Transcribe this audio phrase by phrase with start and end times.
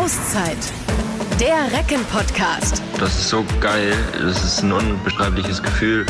[0.00, 0.56] Auszeit.
[1.38, 2.82] Der Recken-Podcast.
[2.98, 3.92] Das ist so geil.
[4.14, 6.06] Das ist ein unbeschreibliches Gefühl.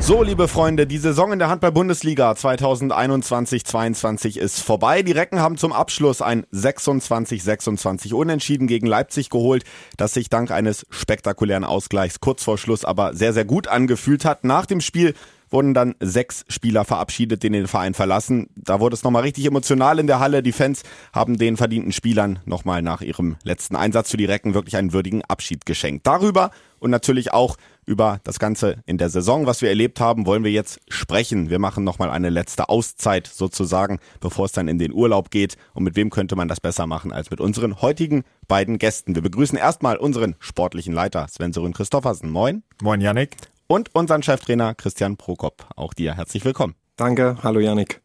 [0.00, 5.02] So, liebe Freunde, die Saison in der Handball-Bundesliga 2021-22 ist vorbei.
[5.02, 9.64] Die Recken haben zum Abschluss ein 26-26 Unentschieden gegen Leipzig geholt,
[9.96, 14.44] das sich dank eines spektakulären Ausgleichs kurz vor Schluss aber sehr, sehr gut angefühlt hat.
[14.44, 15.14] Nach dem Spiel
[15.56, 18.50] wurden dann sechs Spieler verabschiedet, die den Verein verlassen.
[18.56, 20.42] Da wurde es nochmal richtig emotional in der Halle.
[20.42, 20.82] Die Fans
[21.14, 25.22] haben den verdienten Spielern nochmal nach ihrem letzten Einsatz für die Recken wirklich einen würdigen
[25.24, 26.06] Abschied geschenkt.
[26.06, 27.56] Darüber und natürlich auch
[27.86, 31.48] über das Ganze in der Saison, was wir erlebt haben, wollen wir jetzt sprechen.
[31.48, 35.56] Wir machen nochmal eine letzte Auszeit sozusagen, bevor es dann in den Urlaub geht.
[35.72, 39.14] Und mit wem könnte man das besser machen als mit unseren heutigen beiden Gästen?
[39.14, 42.28] Wir begrüßen erstmal unseren sportlichen Leiter Sven Sören Christoffersen.
[42.28, 42.62] Moin.
[42.82, 43.30] Moin, Yannick
[43.66, 45.66] und unseren Cheftrainer Christian Prokop.
[45.76, 46.74] Auch dir herzlich willkommen.
[46.96, 48.00] Danke, hallo Janik.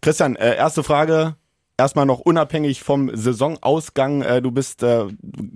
[0.00, 1.36] Christian, äh, erste Frage.
[1.78, 4.22] Erstmal noch unabhängig vom Saisonausgang.
[4.22, 5.08] Äh, du bist äh,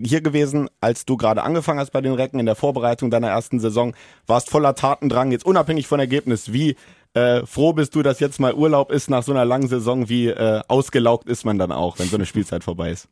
[0.03, 3.59] hier gewesen, als du gerade angefangen hast bei den Recken in der Vorbereitung deiner ersten
[3.59, 3.95] Saison.
[4.27, 6.53] Warst voller Tatendrang, jetzt unabhängig von Ergebnis.
[6.53, 6.77] Wie
[7.15, 10.11] äh, froh bist du, dass jetzt mal Urlaub ist nach so einer langen Saison?
[10.11, 13.09] Wie äh, ausgelaugt ist man dann auch, wenn so eine Spielzeit vorbei ist?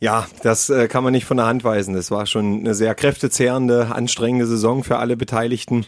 [0.00, 1.94] Ja, das äh, kann man nicht von der Hand weisen.
[1.94, 5.86] Es war schon eine sehr kräftezehrende, anstrengende Saison für alle Beteiligten.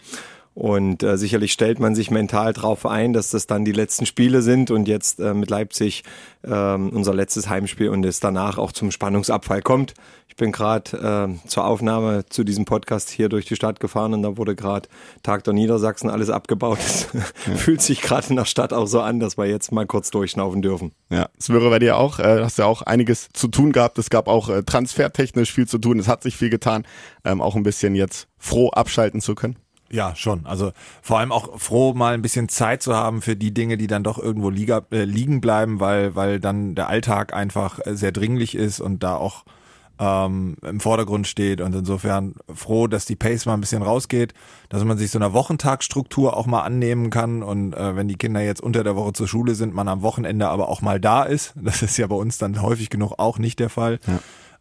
[0.57, 4.41] Und äh, sicherlich stellt man sich mental darauf ein, dass das dann die letzten Spiele
[4.41, 6.03] sind und jetzt äh, mit Leipzig
[6.45, 9.93] äh, unser letztes Heimspiel und es danach auch zum Spannungsabfall kommt.
[10.29, 14.23] Ich bin gerade äh, zur Aufnahme zu diesem Podcast hier durch die Stadt gefahren und
[14.23, 14.89] da wurde gerade
[15.23, 16.79] Tag der Niedersachsen alles abgebaut.
[16.79, 17.09] Es
[17.47, 17.55] ja.
[17.55, 20.63] fühlt sich gerade in der Stadt auch so an, dass wir jetzt mal kurz durchschnaufen
[20.63, 20.93] dürfen.
[21.11, 22.19] Ja, es wäre bei dir auch.
[22.19, 23.99] Äh, hast ja auch einiges zu tun gehabt.
[23.99, 25.99] Es gab auch äh, transfertechnisch viel zu tun.
[25.99, 26.87] Es hat sich viel getan.
[27.27, 29.59] Ähm, auch ein bisschen jetzt froh abschalten zu können.
[29.91, 30.47] Ja, schon.
[30.47, 33.87] Also vor allem auch froh, mal ein bisschen Zeit zu haben für die Dinge, die
[33.87, 38.13] dann doch irgendwo liga, äh, liegen bleiben, weil, weil dann der Alltag einfach äh, sehr
[38.13, 39.45] dringlich ist und da auch
[39.99, 41.61] ähm, im Vordergrund steht.
[41.61, 44.35] Und insofern froh, dass die Pace mal ein bisschen rausgeht,
[44.69, 47.43] dass man sich so einer Wochentagsstruktur auch mal annehmen kann.
[47.43, 50.49] Und äh, wenn die Kinder jetzt unter der Woche zur Schule sind, man am Wochenende
[50.49, 51.55] aber auch mal da ist.
[51.67, 53.99] Das ist ja bei uns dann häufig genug auch nicht der Fall.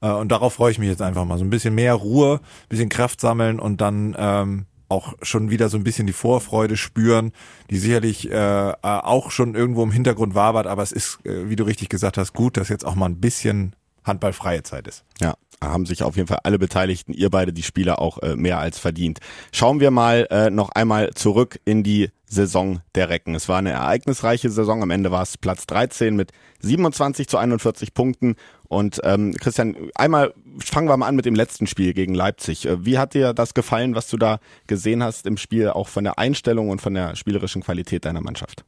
[0.02, 0.18] Ja.
[0.18, 1.38] Äh, und darauf freue ich mich jetzt einfach mal.
[1.38, 5.78] So ein bisschen mehr Ruhe, bisschen Kraft sammeln und dann ähm, auch schon wieder so
[5.78, 7.32] ein bisschen die Vorfreude spüren,
[7.70, 11.56] die sicherlich äh, äh, auch schon irgendwo im Hintergrund wabert, aber es ist, äh, wie
[11.56, 15.04] du richtig gesagt hast, gut, dass jetzt auch mal ein bisschen handballfreie Zeit ist.
[15.20, 18.60] Ja, haben sich auf jeden Fall alle Beteiligten, ihr beide, die Spieler auch äh, mehr
[18.60, 19.20] als verdient.
[19.52, 23.36] Schauen wir mal äh, noch einmal zurück in die Saison der Recken.
[23.36, 24.82] Es war eine ereignisreiche Saison.
[24.82, 28.36] Am Ende war es Platz 13 mit 27 zu 41 Punkten
[28.68, 32.66] und ähm, Christian, einmal fangen wir mal an mit dem letzten Spiel gegen Leipzig.
[32.66, 36.04] Äh, wie hat dir das gefallen, was du da gesehen hast im Spiel, auch von
[36.04, 38.66] der Einstellung und von der spielerischen Qualität deiner Mannschaft?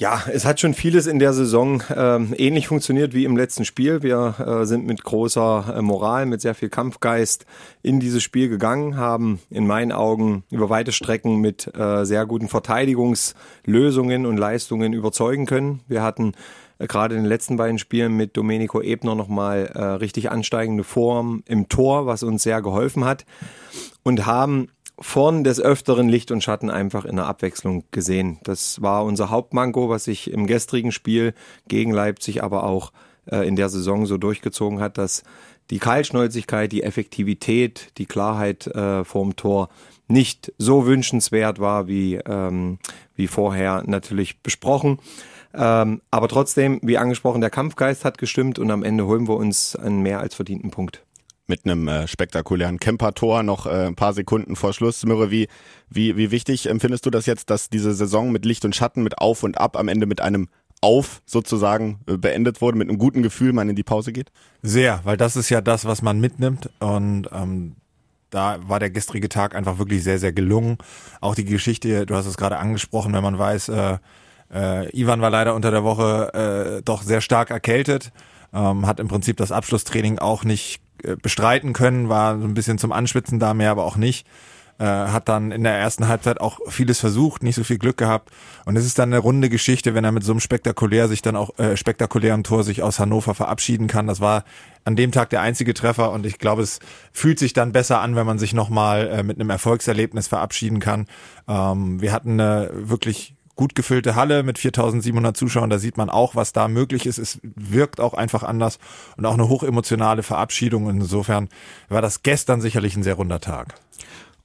[0.00, 4.02] Ja, es hat schon vieles in der Saison äh, ähnlich funktioniert wie im letzten Spiel.
[4.02, 7.44] Wir äh, sind mit großer äh, Moral, mit sehr viel Kampfgeist
[7.82, 12.48] in dieses Spiel gegangen, haben in meinen Augen über weite Strecken mit äh, sehr guten
[12.48, 15.80] Verteidigungslösungen und Leistungen überzeugen können.
[15.86, 16.32] Wir hatten
[16.78, 21.42] äh, gerade in den letzten beiden Spielen mit Domenico Ebner nochmal äh, richtig ansteigende Form
[21.46, 23.26] im Tor, was uns sehr geholfen hat
[24.02, 24.68] und haben
[25.00, 28.38] vorn des Öfteren Licht und Schatten einfach in der Abwechslung gesehen.
[28.42, 31.34] Das war unser Hauptmanko, was sich im gestrigen Spiel
[31.68, 32.92] gegen Leipzig, aber auch
[33.26, 35.22] äh, in der Saison so durchgezogen hat, dass
[35.70, 39.68] die Kaltschnäuzigkeit, die Effektivität, die Klarheit äh, vorm Tor
[40.08, 42.78] nicht so wünschenswert war wie, ähm,
[43.14, 44.98] wie vorher natürlich besprochen.
[45.54, 49.76] Ähm, aber trotzdem, wie angesprochen, der Kampfgeist hat gestimmt und am Ende holen wir uns
[49.76, 51.04] einen mehr als verdienten Punkt.
[51.50, 55.04] Mit einem äh, spektakulären Camper-Tor noch äh, ein paar Sekunden vor Schluss.
[55.04, 55.48] Mürre, wie,
[55.88, 59.18] wie, wie wichtig empfindest du das jetzt, dass diese Saison mit Licht und Schatten, mit
[59.18, 60.48] Auf und Ab am Ende mit einem
[60.80, 64.30] auf sozusagen äh, beendet wurde, mit einem guten Gefühl man in die Pause geht?
[64.62, 67.74] Sehr, weil das ist ja das, was man mitnimmt und ähm,
[68.30, 70.78] da war der gestrige Tag einfach wirklich sehr, sehr gelungen.
[71.20, 73.98] Auch die Geschichte, du hast es gerade angesprochen, wenn man weiß, äh,
[74.54, 78.12] äh, Ivan war leider unter der Woche äh, doch sehr stark erkältet,
[78.52, 80.80] ähm, hat im Prinzip das Abschlusstraining auch nicht
[81.22, 84.26] bestreiten können, war so ein bisschen zum Anschwitzen da, mehr aber auch nicht.
[84.80, 88.30] Äh, hat dann in der ersten Halbzeit auch vieles versucht, nicht so viel Glück gehabt.
[88.64, 91.36] Und es ist dann eine runde Geschichte, wenn er mit so einem spektakulär sich dann
[91.36, 94.06] auch äh, spektakulären Tor sich aus Hannover verabschieden kann.
[94.06, 94.42] Das war
[94.86, 96.78] an dem Tag der einzige Treffer und ich glaube, es
[97.12, 101.08] fühlt sich dann besser an, wenn man sich nochmal äh, mit einem Erfolgserlebnis verabschieden kann.
[101.46, 106.34] Ähm, wir hatten eine wirklich gut gefüllte Halle mit 4700 Zuschauern, da sieht man auch,
[106.34, 107.18] was da möglich ist.
[107.18, 108.78] Es wirkt auch einfach anders
[109.18, 110.88] und auch eine hochemotionale Verabschiedung.
[110.88, 111.50] Insofern
[111.90, 113.74] war das gestern sicherlich ein sehr runder Tag.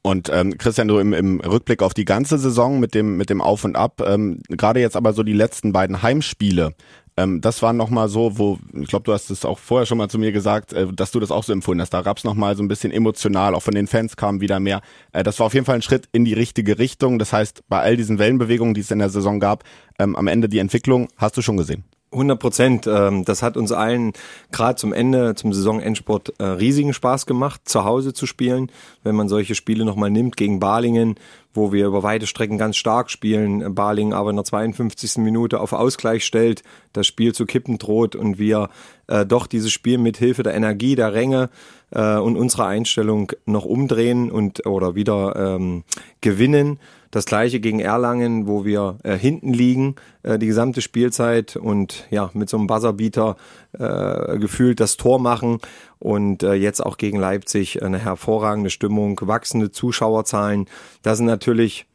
[0.02, 3.40] Und ähm, Christian, du im, im Rückblick auf die ganze Saison mit dem mit dem
[3.40, 6.74] Auf und Ab, ähm, gerade jetzt aber so die letzten beiden Heimspiele,
[7.18, 10.10] Ähm, das war nochmal so, wo, ich glaube, du hast es auch vorher schon mal
[10.10, 11.94] zu mir gesagt, äh, dass du das auch so empfunden hast.
[11.94, 14.82] Da gab es nochmal so ein bisschen emotional, auch von den Fans kam wieder mehr.
[15.14, 17.18] Äh, das war auf jeden Fall ein Schritt in die richtige Richtung.
[17.18, 19.64] Das heißt, bei all diesen Wellenbewegungen, die es in der Saison gab,
[19.98, 21.86] ähm, am Ende die Entwicklung hast du schon gesehen.
[22.16, 22.88] 100 Prozent.
[22.88, 24.14] Ähm, das hat uns allen
[24.52, 28.72] gerade zum Ende, zum Saisonendsport äh, riesigen Spaß gemacht, zu Hause zu spielen.
[29.04, 31.16] Wenn man solche Spiele nochmal nimmt gegen Balingen,
[31.54, 35.18] wo wir über weite Strecken ganz stark spielen, Balingen aber in der 52.
[35.18, 36.64] Minute auf Ausgleich stellt,
[36.94, 38.70] das Spiel zu kippen droht und wir
[39.08, 41.50] äh, doch dieses Spiel mit Hilfe der Energie, der Ränge
[41.92, 45.84] äh, und unserer Einstellung noch umdrehen und oder wieder ähm,
[46.22, 46.80] gewinnen.
[47.16, 52.30] Das gleiche gegen Erlangen, wo wir äh, hinten liegen, äh, die gesamte Spielzeit und ja,
[52.34, 53.38] mit so einem Buzzerbeater
[53.72, 55.60] äh, gefühlt das Tor machen
[55.98, 60.66] und äh, jetzt auch gegen Leipzig eine hervorragende Stimmung, wachsende Zuschauerzahlen.
[61.04, 61.86] Das sind natürlich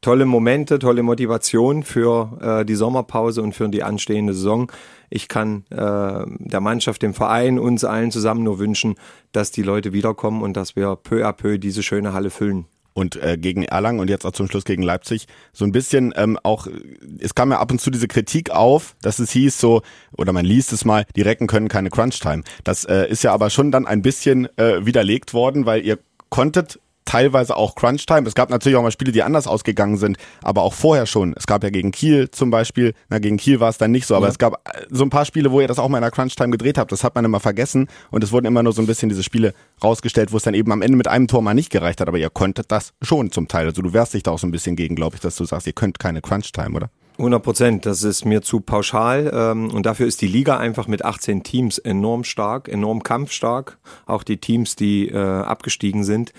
[0.00, 4.72] tolle Momente, tolle Motivation für äh, die Sommerpause und für die anstehende Saison.
[5.10, 8.94] Ich kann äh, der Mannschaft, dem Verein, uns allen zusammen nur wünschen,
[9.32, 13.16] dass die Leute wiederkommen und dass wir peu à peu diese schöne Halle füllen und
[13.16, 16.66] äh, gegen Erlangen und jetzt auch zum Schluss gegen Leipzig so ein bisschen ähm, auch,
[17.18, 19.82] es kam ja ab und zu diese Kritik auf, dass es hieß so,
[20.16, 22.42] oder man liest es mal, die Recken können keine Crunch-Time.
[22.64, 25.98] Das äh, ist ja aber schon dann ein bisschen äh, widerlegt worden, weil ihr
[26.28, 28.28] konntet teilweise auch Crunch-Time.
[28.28, 31.34] Es gab natürlich auch mal Spiele, die anders ausgegangen sind, aber auch vorher schon.
[31.36, 34.14] Es gab ja gegen Kiel zum Beispiel, na gegen Kiel war es dann nicht so,
[34.14, 34.30] aber ja.
[34.30, 36.50] es gab äh, so ein paar Spiele, wo ihr das auch mal in der Crunch-Time
[36.50, 36.92] gedreht habt.
[36.92, 39.54] Das hat man immer vergessen und es wurden immer nur so ein bisschen diese Spiele
[39.82, 42.18] rausgestellt, wo es dann eben am Ende mit einem Tor mal nicht gereicht hat, aber
[42.18, 43.66] ihr konntet das schon zum Teil.
[43.66, 45.66] Also du wehrst dich da auch so ein bisschen gegen, glaube ich, dass du sagst,
[45.66, 46.90] ihr könnt keine Crunch-Time, oder?
[47.20, 51.04] 100 Prozent, das ist mir zu pauschal ähm, und dafür ist die Liga einfach mit
[51.04, 53.78] 18 Teams enorm stark, enorm kampfstark.
[54.06, 56.32] Auch die Teams, die äh, abgestiegen sind.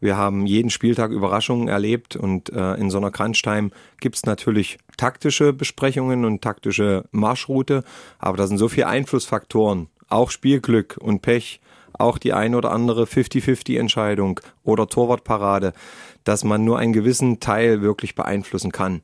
[0.00, 4.78] Wir haben jeden Spieltag Überraschungen erlebt und äh, in so einer Crunch-Time gibt es natürlich
[4.96, 7.82] taktische Besprechungen und taktische Marschroute,
[8.18, 11.60] aber da sind so viele Einflussfaktoren, auch Spielglück und Pech,
[11.94, 15.72] auch die ein oder andere 50-50-Entscheidung oder Torwartparade,
[16.22, 19.02] dass man nur einen gewissen Teil wirklich beeinflussen kann.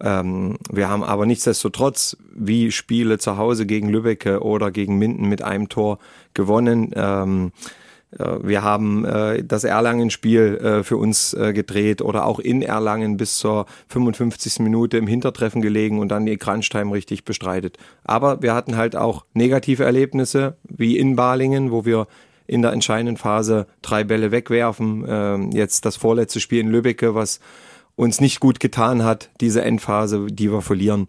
[0.00, 5.42] Ähm, wir haben aber nichtsdestotrotz wie Spiele zu Hause gegen Lübbecke oder gegen Minden mit
[5.42, 6.00] einem Tor
[6.34, 6.90] gewonnen.
[6.96, 7.81] Ähm, äh,
[8.18, 13.38] wir haben äh, das Erlangen-Spiel äh, für uns äh, gedreht oder auch in Erlangen bis
[13.38, 14.60] zur 55.
[14.60, 17.78] Minute im Hintertreffen gelegen und dann die Crunch-Time richtig bestreitet.
[18.04, 22.06] Aber wir hatten halt auch negative Erlebnisse, wie in Balingen, wo wir
[22.46, 25.04] in der entscheidenden Phase drei Bälle wegwerfen.
[25.08, 27.40] Ähm, jetzt das vorletzte Spiel in Lübbecke, was
[27.96, 31.06] uns nicht gut getan hat, diese Endphase, die wir verlieren,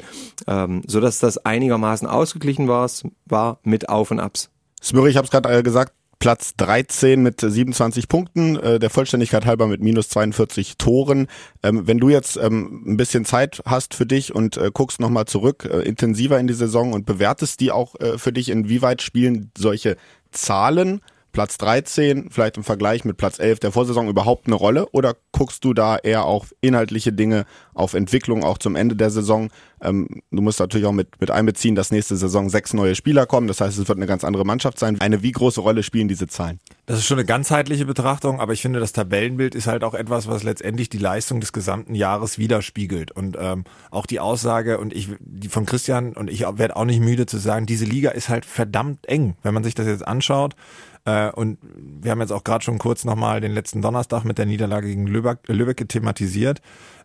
[0.48, 2.90] ähm, so dass das einigermaßen ausgeglichen war,
[3.26, 4.50] war mit Auf und Abs.
[4.82, 9.46] Smürri, ich habe es gerade äh, gesagt, Platz 13 mit 27 Punkten, äh, der Vollständigkeit
[9.46, 11.28] halber mit minus 42 Toren.
[11.64, 15.26] Ähm, wenn du jetzt ähm, ein bisschen Zeit hast für dich und äh, guckst nochmal
[15.26, 19.52] zurück, äh, intensiver in die Saison und bewertest die auch äh, für dich, inwieweit spielen
[19.58, 19.98] solche
[20.32, 21.02] Zahlen
[21.34, 25.66] Platz 13 vielleicht im Vergleich mit Platz 11 der Vorsaison überhaupt eine Rolle oder guckst
[25.66, 29.50] du da eher auf inhaltliche Dinge, auf Entwicklung auch zum Ende der Saison?
[29.82, 33.48] Ähm, du musst natürlich auch mit, mit einbeziehen, dass nächste Saison sechs neue Spieler kommen.
[33.48, 35.02] Das heißt, es wird eine ganz andere Mannschaft sein.
[35.02, 36.60] Eine wie große Rolle spielen diese Zahlen?
[36.86, 40.28] Das ist schon eine ganzheitliche Betrachtung, aber ich finde, das Tabellenbild ist halt auch etwas,
[40.28, 43.12] was letztendlich die Leistung des gesamten Jahres widerspiegelt.
[43.12, 47.00] Und ähm, auch die Aussage, und ich, die von Christian, und ich werde auch nicht
[47.00, 49.36] müde zu sagen, diese Liga ist halt verdammt eng.
[49.42, 50.56] Wenn man sich das jetzt anschaut,
[51.06, 54.46] äh, und wir haben jetzt auch gerade schon kurz nochmal den letzten Donnerstag mit der
[54.46, 56.62] Niederlage gegen Lübeck, Lübeck thematisiert.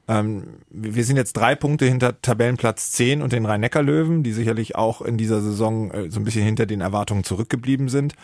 [0.06, 5.02] Ähm, wir sind jetzt drei Punkte hinter Tabellenplatz 10 und den Rhein-Neckar-Löwen, die sicherlich auch
[5.02, 8.14] in dieser Saison äh, so ein bisschen hinter den Erwartungen zurückgeblieben sind.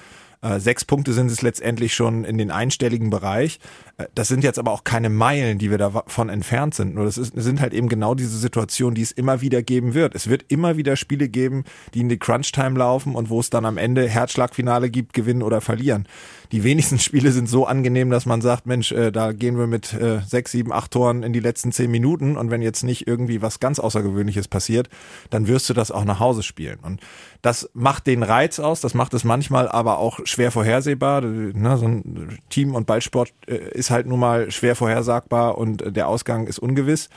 [0.44, 3.58] Äh, sechs Punkte sind es letztendlich schon in den einstelligen Bereich.
[3.96, 6.94] Äh, das sind jetzt aber auch keine Meilen, die wir davon entfernt sind.
[6.94, 10.14] Nur das ist, sind halt eben genau diese Situationen, die es immer wieder geben wird.
[10.14, 13.64] Es wird immer wieder Spiele geben, die in die Crunch-Time laufen und wo es dann
[13.64, 16.06] am Ende Herzschlagfinale gibt, gewinnen oder verlieren.
[16.52, 19.94] Die wenigsten Spiele sind so angenehm, dass man sagt, Mensch, äh, da gehen wir mit
[19.94, 23.40] äh, sechs, sieben, acht Toren in die letzten zehn Minuten und wenn jetzt nicht irgendwie
[23.40, 24.90] was ganz Außergewöhnliches passiert,
[25.30, 26.80] dann wirst du das auch nach Hause spielen.
[26.82, 27.00] Und
[27.44, 31.20] das macht den Reiz aus, das macht es manchmal aber auch schwer vorhersehbar.
[31.20, 36.08] Ne, so ein Team- und Ballsport äh, ist halt nun mal schwer vorhersagbar und der
[36.08, 37.10] Ausgang ist ungewiss.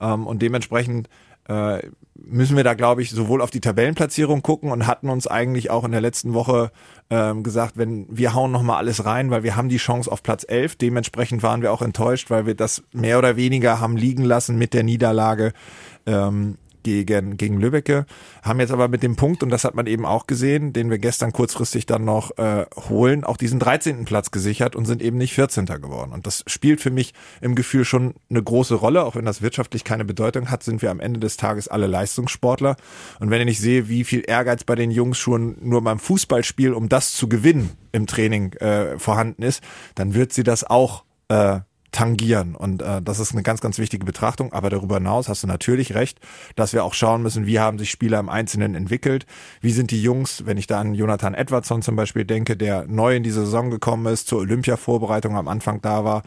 [0.00, 1.10] Ähm, und dementsprechend
[1.48, 1.82] äh,
[2.14, 5.84] müssen wir da, glaube ich, sowohl auf die Tabellenplatzierung gucken und hatten uns eigentlich auch
[5.84, 6.70] in der letzten Woche
[7.10, 10.46] ähm, gesagt, wenn wir hauen nochmal alles rein, weil wir haben die Chance auf Platz
[10.48, 10.76] 11.
[10.76, 14.72] Dementsprechend waren wir auch enttäuscht, weil wir das mehr oder weniger haben liegen lassen mit
[14.72, 15.52] der Niederlage
[16.06, 18.06] ähm, gegen, gegen Lübbecke,
[18.42, 20.98] haben jetzt aber mit dem Punkt, und das hat man eben auch gesehen, den wir
[20.98, 24.04] gestern kurzfristig dann noch äh, holen, auch diesen 13.
[24.04, 25.66] Platz gesichert und sind eben nicht 14.
[25.66, 26.12] geworden.
[26.12, 29.82] Und das spielt für mich im Gefühl schon eine große Rolle, auch wenn das wirtschaftlich
[29.82, 32.76] keine Bedeutung hat, sind wir am Ende des Tages alle Leistungssportler.
[33.18, 36.88] Und wenn ich sehe, wie viel Ehrgeiz bei den Jungs schon nur beim Fußballspiel, um
[36.88, 39.62] das zu gewinnen, im Training äh, vorhanden ist,
[39.94, 41.60] dann wird sie das auch äh,
[41.94, 42.54] tangieren.
[42.54, 44.52] Und äh, das ist eine ganz, ganz wichtige Betrachtung.
[44.52, 46.20] Aber darüber hinaus hast du natürlich recht,
[46.56, 49.26] dass wir auch schauen müssen, wie haben sich Spieler im Einzelnen entwickelt.
[49.60, 53.16] Wie sind die Jungs, wenn ich da an Jonathan Edwardson zum Beispiel denke, der neu
[53.16, 56.22] in die Saison gekommen ist, zur Olympia-Vorbereitung am Anfang da war,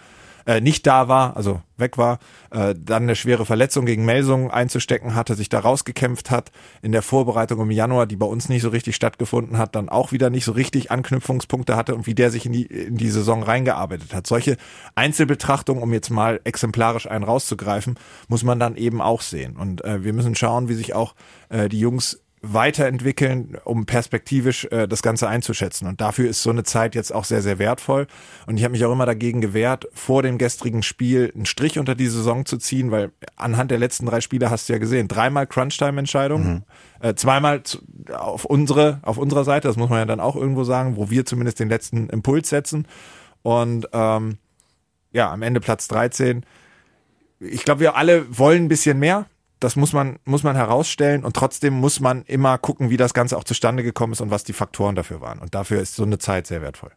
[0.48, 2.20] äh, nicht da war, also weg war,
[2.51, 6.51] äh, dann eine schwere Verletzung gegen Melsung einzustecken hatte, sich da rausgekämpft hat,
[6.82, 10.13] in der Vorbereitung im Januar, die bei uns nicht so richtig stattgefunden hat, dann auch
[10.13, 13.44] wieder nicht so richtig Anknüpfungspunkte hatte und wie der sich in die, in die Saison
[13.44, 14.25] reingearbeitet hat.
[14.25, 14.58] Solche
[14.96, 18.00] Einzelbetrachtungen, um jetzt mal exemplarisch einen rauszugreifen,
[18.30, 19.58] muss man dann eben auch sehen.
[19.58, 21.13] Und äh, wir müssen schauen, wie sich auch
[21.50, 25.88] äh, die Jungs weiterentwickeln, um perspektivisch äh, das Ganze einzuschätzen.
[25.88, 28.08] Und dafür ist so eine Zeit jetzt auch sehr, sehr wertvoll.
[28.46, 31.96] Und ich habe mich auch immer dagegen gewehrt, vor dem gestrigen Spiel einen Strich unter
[31.96, 35.48] die Saison zu ziehen, weil anhand der letzten drei Spiele hast du ja gesehen, dreimal
[35.48, 36.63] Crunchtime-Entscheidungen,
[37.01, 37.08] mhm.
[37.08, 37.79] äh, zweimal zu,
[38.13, 41.25] auf unsere, auf unserer Seite, das muss man ja dann auch irgendwo sagen, wo wir
[41.25, 42.88] zumindest den letzten Impuls setzen.
[43.41, 44.38] Und ähm,
[45.12, 46.46] ja, am Ende Platz 13.
[47.39, 49.25] Ich glaube, wir alle wollen ein bisschen mehr
[49.60, 53.38] das muss man, muss man herausstellen und trotzdem muss man immer gucken, wie das Ganze
[53.38, 55.40] auch zustande gekommen ist und was die Faktoren dafür waren.
[55.40, 56.92] Und dafür ist so eine Zeit sehr wertvoll.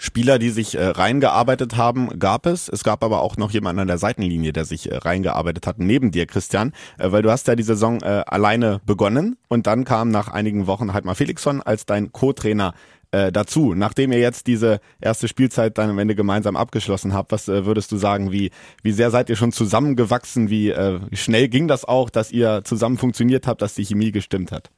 [0.00, 2.68] Spieler, die sich äh, reingearbeitet haben, gab es.
[2.68, 6.12] Es gab aber auch noch jemanden an der Seitenlinie, der sich äh, reingearbeitet hat, neben
[6.12, 6.72] dir, Christian.
[6.98, 10.68] Äh, weil du hast ja die Saison äh, alleine begonnen und dann kam nach einigen
[10.68, 12.74] Wochen halt mal Felixson als dein Co-Trainer
[13.10, 13.74] äh, dazu.
[13.74, 17.90] Nachdem ihr jetzt diese erste Spielzeit dann am Ende gemeinsam abgeschlossen habt, was äh, würdest
[17.92, 18.50] du sagen, wie,
[18.82, 22.98] wie sehr seid ihr schon zusammengewachsen, wie äh, schnell ging das auch, dass ihr zusammen
[22.98, 24.70] funktioniert habt, dass die Chemie gestimmt hat?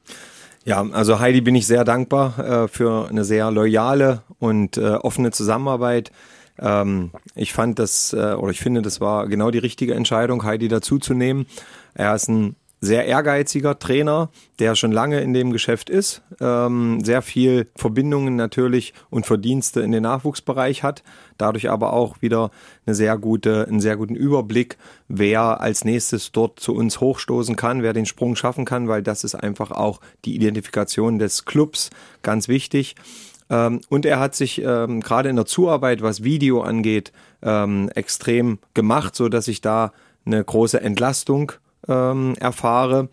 [0.64, 5.30] Ja, also Heidi bin ich sehr dankbar äh, für eine sehr loyale und äh, offene
[5.30, 6.12] Zusammenarbeit.
[6.58, 10.68] Ähm, ich fand das, äh, oder ich finde, das war genau die richtige Entscheidung, Heidi
[10.68, 11.46] dazuzunehmen.
[11.94, 17.20] Er ist ein sehr ehrgeiziger Trainer, der schon lange in dem Geschäft ist, ähm, sehr
[17.20, 21.02] viel Verbindungen natürlich und Verdienste in den Nachwuchsbereich hat,
[21.36, 22.50] dadurch aber auch wieder
[22.86, 27.82] eine sehr gute, einen sehr guten Überblick, wer als nächstes dort zu uns hochstoßen kann,
[27.82, 31.90] wer den Sprung schaffen kann, weil das ist einfach auch die Identifikation des Clubs
[32.22, 32.96] ganz wichtig.
[33.50, 38.58] Ähm, und er hat sich ähm, gerade in der Zuarbeit, was Video angeht, ähm, extrem
[38.72, 39.92] gemacht, so dass ich da
[40.24, 41.52] eine große Entlastung
[41.90, 43.08] ähm, erfahre.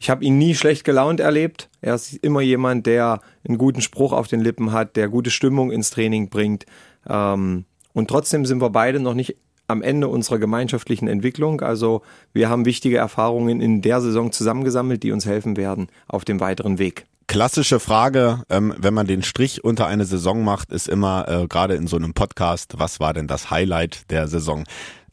[0.00, 1.68] Ich habe ihn nie schlecht gelaunt erlebt.
[1.80, 5.72] Er ist immer jemand, der einen guten Spruch auf den Lippen hat, der gute Stimmung
[5.72, 6.66] ins Training bringt.
[7.08, 11.60] Ähm, und trotzdem sind wir beide noch nicht am Ende unserer gemeinschaftlichen Entwicklung.
[11.60, 16.40] Also wir haben wichtige Erfahrungen in der Saison zusammengesammelt, die uns helfen werden auf dem
[16.40, 17.06] weiteren Weg.
[17.26, 21.74] Klassische Frage, ähm, wenn man den Strich unter eine Saison macht, ist immer äh, gerade
[21.74, 24.64] in so einem Podcast, was war denn das Highlight der Saison?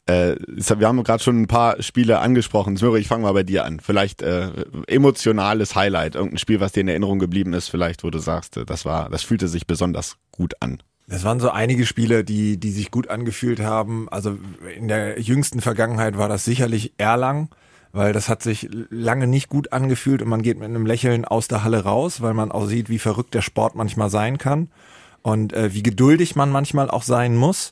[0.06, 2.76] Äh, wir haben gerade schon ein paar Spiele angesprochen.
[2.76, 3.80] Smöre, ich fange mal bei dir an.
[3.80, 4.50] Vielleicht äh,
[4.86, 8.64] emotionales Highlight, irgendein Spiel, was dir in Erinnerung geblieben ist, vielleicht, wo du sagst, äh,
[8.64, 10.80] das war, das fühlte sich besonders gut an.
[11.08, 14.08] Es waren so einige Spiele, die, die sich gut angefühlt haben.
[14.08, 14.38] Also
[14.76, 17.48] in der jüngsten Vergangenheit war das sicherlich Erlang,
[17.92, 21.48] weil das hat sich lange nicht gut angefühlt und man geht mit einem Lächeln aus
[21.48, 24.68] der Halle raus, weil man auch sieht, wie verrückt der Sport manchmal sein kann
[25.22, 27.70] und äh, wie geduldig man manchmal auch sein muss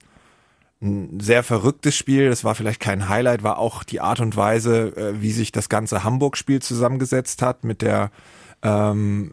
[0.83, 2.29] ein sehr verrücktes Spiel.
[2.29, 5.69] Das war vielleicht kein Highlight, war auch die Art und Weise, äh, wie sich das
[5.69, 8.11] ganze Hamburg-Spiel zusammengesetzt hat mit der
[8.63, 9.33] ähm,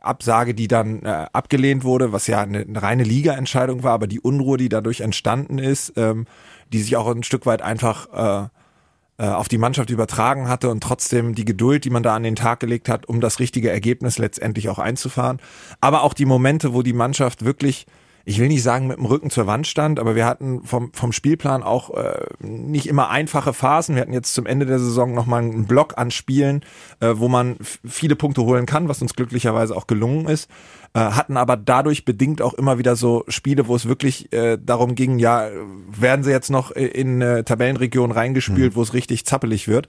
[0.00, 4.20] Absage, die dann äh, abgelehnt wurde, was ja eine, eine reine Liga-Entscheidung war, aber die
[4.20, 6.26] Unruhe, die dadurch entstanden ist, ähm,
[6.72, 8.48] die sich auch ein Stück weit einfach äh,
[9.18, 12.36] äh, auf die Mannschaft übertragen hatte und trotzdem die Geduld, die man da an den
[12.36, 15.40] Tag gelegt hat, um das richtige Ergebnis letztendlich auch einzufahren.
[15.80, 17.86] Aber auch die Momente, wo die Mannschaft wirklich
[18.28, 21.12] ich will nicht sagen mit dem Rücken zur Wand stand, aber wir hatten vom, vom
[21.12, 23.94] Spielplan auch äh, nicht immer einfache Phasen.
[23.94, 26.64] Wir hatten jetzt zum Ende der Saison nochmal einen Block an Spielen,
[26.98, 27.56] äh, wo man
[27.86, 30.50] viele Punkte holen kann, was uns glücklicherweise auch gelungen ist.
[30.92, 34.96] Äh, hatten aber dadurch bedingt auch immer wieder so Spiele, wo es wirklich äh, darum
[34.96, 35.48] ging, ja,
[35.96, 38.76] werden sie jetzt noch in äh, Tabellenregion reingespielt, mhm.
[38.76, 39.86] wo es richtig zappelig wird.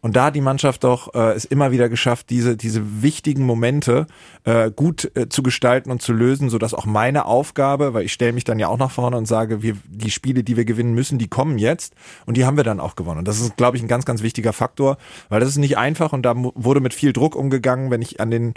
[0.00, 4.06] Und da hat die Mannschaft doch äh, es immer wieder geschafft, diese, diese wichtigen Momente
[4.44, 8.32] äh, gut äh, zu gestalten und zu lösen, sodass auch meine Aufgabe, weil ich stelle
[8.32, 11.18] mich dann ja auch nach vorne und sage, wir, die Spiele, die wir gewinnen müssen,
[11.18, 11.94] die kommen jetzt
[12.26, 13.18] und die haben wir dann auch gewonnen.
[13.18, 14.98] Und das ist, glaube ich, ein ganz, ganz wichtiger Faktor,
[15.28, 18.30] weil das ist nicht einfach und da wurde mit viel Druck umgegangen, wenn ich an
[18.30, 18.54] den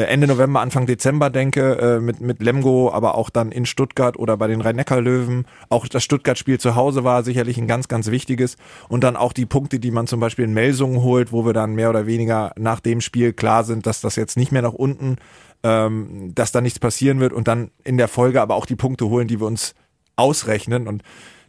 [0.00, 4.36] Ende November, Anfang Dezember denke, äh, mit, mit Lemgo, aber auch dann in Stuttgart oder
[4.36, 5.46] bei den Rhein-Neckar-Löwen.
[5.68, 8.56] Auch das Stuttgart-Spiel zu Hause war sicherlich ein ganz, ganz wichtiges.
[8.88, 11.76] Und dann auch die Punkte, die man zum Beispiel in Melsungen holt, wo wir dann
[11.76, 15.16] mehr oder weniger nach dem Spiel klar sind, dass das jetzt nicht mehr nach unten,
[15.62, 19.08] ähm, dass da nichts passieren wird und dann in der Folge aber auch die Punkte
[19.08, 19.76] holen, die wir uns
[20.16, 20.88] ausrechnen.
[20.88, 21.04] Und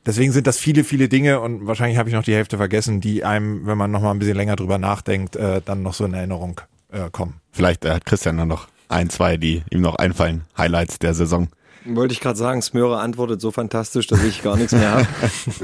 [0.06, 3.24] deswegen sind das viele, viele Dinge und wahrscheinlich habe ich noch die Hälfte vergessen, die
[3.24, 6.14] einem, wenn man noch mal ein bisschen länger drüber nachdenkt, äh, dann noch so in
[6.14, 6.62] Erinnerung
[6.96, 7.42] äh, kommen.
[7.52, 10.46] Vielleicht äh, hat Christian dann noch ein, zwei, die ihm noch einfallen.
[10.58, 11.50] Highlights der Saison.
[11.86, 15.08] Wollte ich gerade sagen, Smöre antwortet so fantastisch, dass ich gar nichts mehr habe.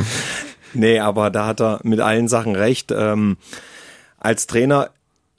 [0.73, 2.91] nee, aber da hat er mit allen Sachen recht.
[2.91, 3.38] Ähm,
[4.19, 4.91] als Trainer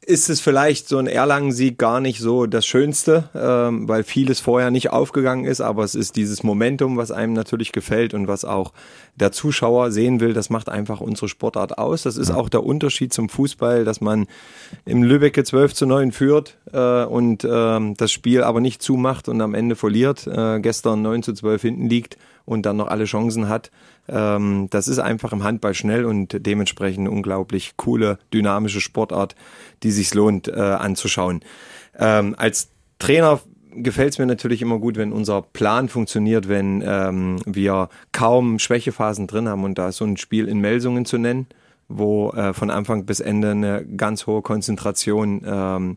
[0.04, 4.72] ist es vielleicht so ein Erlangen-Sieg gar nicht so das Schönste, ähm, weil vieles vorher
[4.72, 8.72] nicht aufgegangen ist, aber es ist dieses Momentum, was einem natürlich gefällt und was auch
[9.14, 12.02] der Zuschauer sehen will, das macht einfach unsere Sportart aus.
[12.02, 14.26] Das ist auch der Unterschied zum Fußball, dass man
[14.84, 19.40] im Lübbecke 12 zu 9 führt äh, und äh, das Spiel aber nicht zumacht und
[19.40, 23.48] am Ende verliert, äh, gestern 9 zu 12 hinten liegt und dann noch alle Chancen
[23.48, 23.70] hat.
[24.08, 29.34] Ähm, das ist einfach im Handball schnell und dementsprechend eine unglaublich coole, dynamische Sportart,
[29.82, 31.40] die sich lohnt äh, anzuschauen.
[31.98, 33.40] Ähm, als Trainer
[33.74, 39.26] gefällt es mir natürlich immer gut, wenn unser Plan funktioniert, wenn ähm, wir kaum Schwächephasen
[39.26, 41.46] drin haben und da ist so ein Spiel in Melsungen zu nennen,
[41.88, 45.96] wo äh, von Anfang bis Ende eine ganz hohe Konzentration ähm,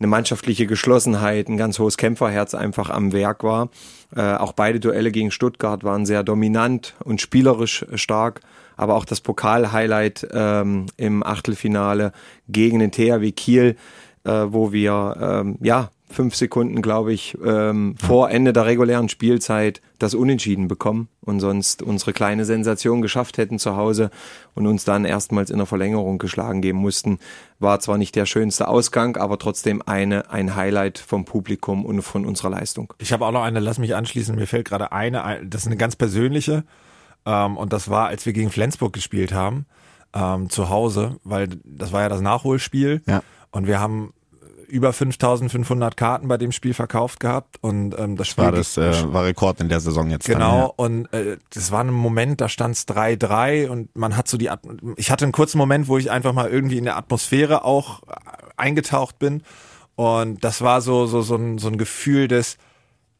[0.00, 3.70] eine mannschaftliche Geschlossenheit, ein ganz hohes Kämpferherz einfach am Werk war.
[4.14, 8.40] Äh, auch beide Duelle gegen Stuttgart waren sehr dominant und spielerisch stark.
[8.76, 12.12] Aber auch das Pokal-Highlight ähm, im Achtelfinale
[12.48, 13.76] gegen den THW Kiel,
[14.24, 19.80] äh, wo wir ähm, ja fünf Sekunden, glaube ich, ähm, vor Ende der regulären Spielzeit
[19.98, 24.10] das Unentschieden bekommen und sonst unsere kleine Sensation geschafft hätten zu Hause
[24.54, 27.18] und uns dann erstmals in der Verlängerung geschlagen geben mussten.
[27.58, 32.24] War zwar nicht der schönste Ausgang, aber trotzdem eine, ein Highlight vom Publikum und von
[32.24, 32.94] unserer Leistung.
[32.98, 35.76] Ich habe auch noch eine, lass mich anschließen, mir fällt gerade eine, das ist eine
[35.76, 36.64] ganz persönliche
[37.26, 39.66] ähm, und das war, als wir gegen Flensburg gespielt haben,
[40.14, 43.22] ähm, zu Hause, weil das war ja das Nachholspiel Ja.
[43.50, 44.14] und wir haben
[44.68, 49.12] über 5500 Karten bei dem Spiel verkauft gehabt und ähm, das Spiel War das äh,
[49.12, 50.26] war Rekord in der Saison jetzt.
[50.26, 54.36] Genau, und äh, das war ein Moment, da stand es 3-3 und man hat so
[54.36, 54.60] die, At
[54.96, 58.12] ich hatte einen kurzen Moment, wo ich einfach mal irgendwie in der Atmosphäre auch äh,
[58.56, 59.42] eingetaucht bin
[59.96, 62.58] und das war so, so, so ein, so ein Gefühl des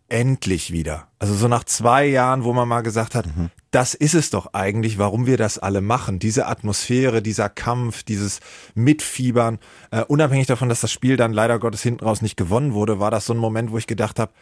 [0.08, 1.08] endlich wieder.
[1.18, 3.26] Also so nach zwei Jahren, wo man mal gesagt hat,
[3.70, 6.18] das ist es doch eigentlich, warum wir das alle machen.
[6.18, 8.40] Diese Atmosphäre, dieser Kampf, dieses
[8.74, 9.58] Mitfiebern,
[9.90, 13.10] äh, unabhängig davon, dass das Spiel dann leider Gottes hinten raus nicht gewonnen wurde, war
[13.10, 14.32] das so ein Moment, wo ich gedacht habe,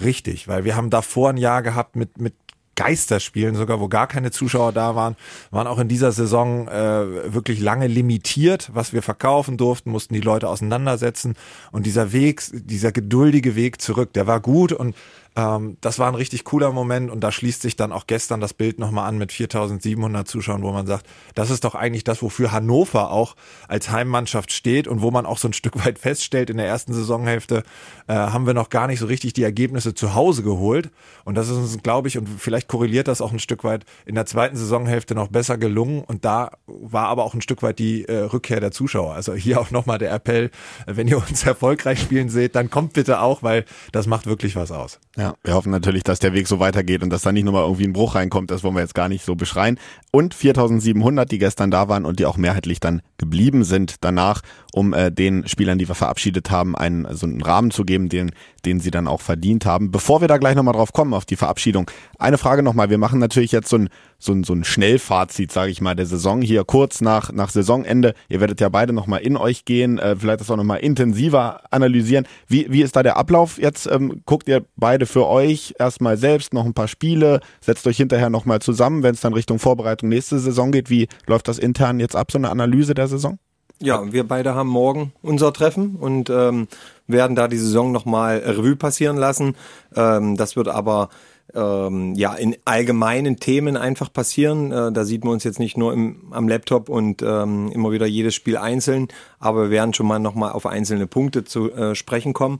[0.00, 2.34] richtig, weil wir haben davor ein Jahr gehabt mit, mit
[2.78, 5.16] Geisterspielen sogar, wo gar keine Zuschauer da waren,
[5.50, 10.20] waren auch in dieser Saison äh, wirklich lange limitiert, was wir verkaufen durften, mussten die
[10.20, 11.34] Leute auseinandersetzen.
[11.72, 14.72] Und dieser Weg, dieser geduldige Weg zurück, der war gut.
[14.72, 14.94] Und
[15.38, 18.54] ähm, das war ein richtig cooler Moment und da schließt sich dann auch gestern das
[18.54, 22.50] Bild nochmal an mit 4700 Zuschauern, wo man sagt, das ist doch eigentlich das, wofür
[22.50, 23.36] Hannover auch
[23.68, 26.92] als Heimmannschaft steht und wo man auch so ein Stück weit feststellt, in der ersten
[26.92, 27.62] Saisonhälfte
[28.08, 30.90] äh, haben wir noch gar nicht so richtig die Ergebnisse zu Hause geholt
[31.24, 34.16] und das ist uns, glaube ich, und vielleicht korreliert das auch ein Stück weit in
[34.16, 38.04] der zweiten Saisonhälfte noch besser gelungen und da war aber auch ein Stück weit die
[38.06, 39.14] äh, Rückkehr der Zuschauer.
[39.14, 40.50] Also hier auch nochmal der Appell,
[40.86, 44.72] wenn ihr uns erfolgreich spielen seht, dann kommt bitte auch, weil das macht wirklich was
[44.72, 44.98] aus.
[45.16, 47.84] Ja, wir hoffen natürlich, dass der Weg so weitergeht und dass da nicht nochmal irgendwie
[47.84, 48.50] ein Bruch reinkommt.
[48.50, 49.78] Das wollen wir jetzt gar nicht so beschreien.
[50.10, 54.92] Und 4700, die gestern da waren und die auch mehrheitlich dann geblieben sind danach, um
[54.92, 58.32] äh, den Spielern, die wir verabschiedet haben, einen so einen Rahmen zu geben, den,
[58.64, 59.90] den sie dann auch verdient haben.
[59.90, 62.90] Bevor wir da gleich nochmal drauf kommen, auf die Verabschiedung, eine Frage nochmal.
[62.90, 66.06] Wir machen natürlich jetzt so ein, so ein, so ein Schnellfazit, sage ich mal, der
[66.06, 68.14] Saison hier kurz nach, nach Saisonende.
[68.28, 72.26] Ihr werdet ja beide nochmal in euch gehen, äh, vielleicht das auch nochmal intensiver analysieren.
[72.48, 73.86] Wie, wie ist da der Ablauf jetzt?
[73.86, 78.28] Ähm, guckt ihr beide für euch erstmal selbst noch ein paar Spiele, setzt euch hinterher
[78.28, 80.90] nochmal zusammen, wenn es dann Richtung Vorbereitung nächste Saison geht.
[80.90, 83.38] Wie läuft das intern jetzt ab, so eine Analyse der Saison?
[83.80, 86.66] Ja, wir beide haben morgen unser Treffen und ähm,
[87.06, 89.54] werden da die Saison nochmal Revue passieren lassen.
[89.94, 91.10] Ähm, das wird aber
[91.54, 94.72] ähm, ja in allgemeinen Themen einfach passieren.
[94.72, 98.06] Äh, da sieht man uns jetzt nicht nur im, am Laptop und ähm, immer wieder
[98.06, 99.08] jedes Spiel einzeln,
[99.38, 102.58] aber wir werden schon mal nochmal auf einzelne Punkte zu äh, sprechen kommen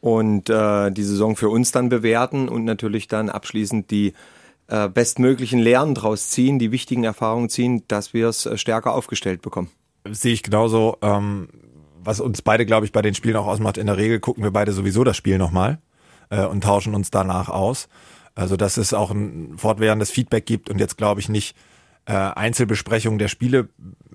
[0.00, 4.12] und äh, die Saison für uns dann bewerten und natürlich dann abschließend die
[4.68, 9.42] äh, bestmöglichen Lehren draus ziehen, die wichtigen Erfahrungen ziehen, dass wir es äh, stärker aufgestellt
[9.42, 9.70] bekommen.
[10.10, 10.96] sehe ich genauso.
[11.02, 11.48] Ähm,
[12.00, 14.50] was uns beide, glaube ich, bei den Spielen auch ausmacht, in der Regel gucken wir
[14.50, 15.78] beide sowieso das Spiel nochmal
[16.30, 17.88] äh, und tauschen uns danach aus.
[18.38, 21.56] Also dass es auch ein fortwährendes Feedback gibt und jetzt glaube ich nicht
[22.06, 23.68] äh, Einzelbesprechung der Spiele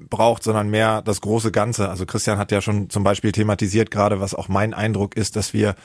[0.10, 1.90] braucht, sondern mehr das große Ganze.
[1.90, 5.54] Also Christian hat ja schon zum Beispiel thematisiert, gerade was auch mein Eindruck ist, dass
[5.54, 5.76] wir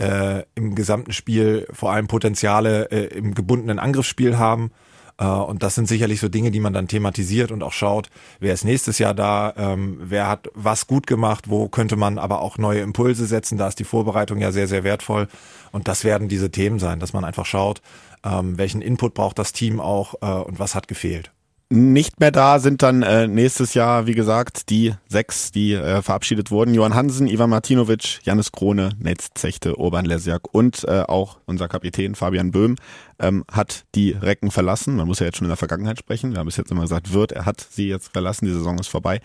[0.00, 4.72] äh, im gesamten Spiel vor allem Potenziale äh, im gebundenen Angriffsspiel haben.
[5.18, 8.54] Äh, und das sind sicherlich so Dinge, die man dann thematisiert und auch schaut, wer
[8.54, 12.58] ist nächstes Jahr da, ähm, wer hat was gut gemacht, wo könnte man aber auch
[12.58, 13.58] neue Impulse setzen.
[13.58, 15.28] Da ist die Vorbereitung ja sehr, sehr wertvoll.
[15.72, 17.82] Und das werden diese Themen sein, dass man einfach schaut,
[18.24, 21.33] ähm, welchen Input braucht das Team auch äh, und was hat gefehlt.
[21.70, 26.50] Nicht mehr da sind dann äh, nächstes Jahr, wie gesagt, die sechs, die äh, verabschiedet
[26.50, 26.74] wurden.
[26.74, 32.14] Johann Hansen, Ivan Martinovic, Janis Krone, Netz Zechte, Urban Lesjak und äh, auch unser Kapitän
[32.14, 32.76] Fabian Böhm
[33.18, 34.96] ähm, hat die Recken verlassen.
[34.96, 36.32] Man muss ja jetzt schon in der Vergangenheit sprechen.
[36.32, 38.88] Wir haben bis jetzt immer gesagt, wird, er hat sie jetzt verlassen, die Saison ist
[38.88, 39.20] vorbei.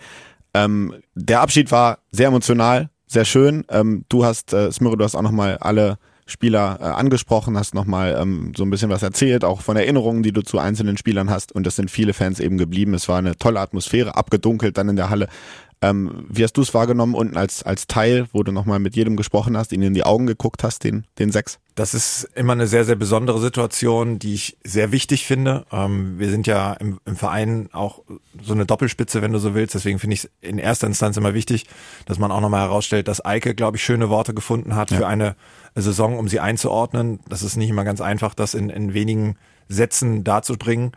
[0.54, 3.64] Ähm, der Abschied war sehr emotional, sehr schön.
[3.68, 5.98] Ähm, du hast, äh, Smyrre, du hast auch nochmal alle
[6.30, 10.32] Spieler äh, angesprochen, hast nochmal ähm, so ein bisschen was erzählt, auch von Erinnerungen, die
[10.32, 11.52] du zu einzelnen Spielern hast.
[11.52, 12.94] Und es sind viele Fans eben geblieben.
[12.94, 15.28] Es war eine tolle Atmosphäre, abgedunkelt dann in der Halle.
[15.82, 19.16] Ähm, wie hast du es wahrgenommen unten als, als Teil, wo du nochmal mit jedem
[19.16, 21.58] gesprochen hast, ihnen in die Augen geguckt hast, den, den sechs?
[21.74, 25.64] Das ist immer eine sehr, sehr besondere Situation, die ich sehr wichtig finde.
[25.72, 28.02] Ähm, wir sind ja im, im, Verein auch
[28.42, 29.74] so eine Doppelspitze, wenn du so willst.
[29.74, 31.66] Deswegen finde ich es in erster Instanz immer wichtig,
[32.04, 34.98] dass man auch nochmal herausstellt, dass Eike, glaube ich, schöne Worte gefunden hat ja.
[34.98, 35.34] für eine
[35.74, 37.20] Saison, um sie einzuordnen.
[37.26, 39.36] Das ist nicht immer ganz einfach, das in, in wenigen
[39.68, 40.92] Sätzen darzubringen.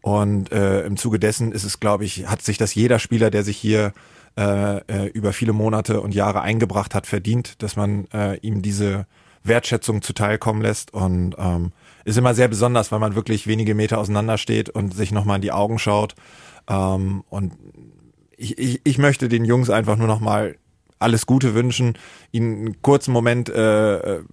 [0.00, 3.42] Und äh, im Zuge dessen ist es, glaube ich, hat sich das jeder Spieler, der
[3.42, 3.92] sich hier
[4.38, 9.06] äh, äh, über viele Monate und Jahre eingebracht hat, verdient, dass man äh, ihm diese
[9.42, 11.72] Wertschätzung zuteilkommen lässt und ähm,
[12.04, 15.42] ist immer sehr besonders, weil man wirklich wenige Meter auseinander steht und sich nochmal in
[15.42, 16.14] die Augen schaut.
[16.68, 17.54] Ähm, und
[18.36, 20.54] ich, ich, ich möchte den Jungs einfach nur nochmal
[21.00, 21.98] alles Gute wünschen,
[22.30, 24.24] ihnen einen kurzen Moment äh, äh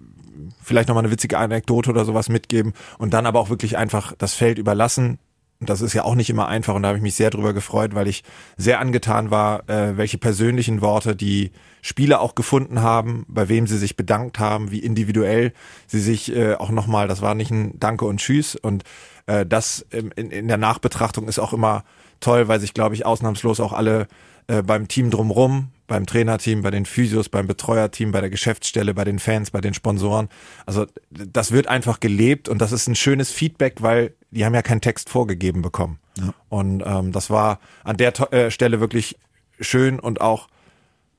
[0.61, 4.33] vielleicht nochmal eine witzige Anekdote oder sowas mitgeben und dann aber auch wirklich einfach das
[4.33, 5.17] Feld überlassen,
[5.59, 6.75] das ist ja auch nicht immer einfach.
[6.75, 8.23] Und da habe ich mich sehr drüber gefreut, weil ich
[8.57, 13.77] sehr angetan war, äh, welche persönlichen Worte die Spieler auch gefunden haben, bei wem sie
[13.77, 15.53] sich bedankt haben, wie individuell
[15.87, 18.55] sie sich äh, auch nochmal, das war nicht ein Danke und Tschüss.
[18.55, 18.83] Und
[19.27, 21.83] äh, das in, in der Nachbetrachtung ist auch immer
[22.19, 24.07] toll, weil sich, glaube ich, ausnahmslos auch alle
[24.47, 29.03] äh, beim Team drumrum, beim Trainerteam, bei den Physios, beim Betreuerteam, bei der Geschäftsstelle, bei
[29.03, 30.29] den Fans, bei den Sponsoren.
[30.65, 34.61] Also das wird einfach gelebt und das ist ein schönes Feedback, weil die haben ja
[34.61, 35.99] keinen Text vorgegeben bekommen.
[36.17, 36.33] Ja.
[36.49, 39.17] Und ähm, das war an der äh, Stelle wirklich
[39.59, 40.47] schön und auch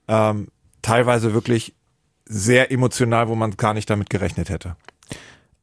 [0.07, 0.47] ähm,
[0.81, 1.73] teilweise wirklich
[2.25, 4.75] sehr emotional, wo man gar nicht damit gerechnet hätte.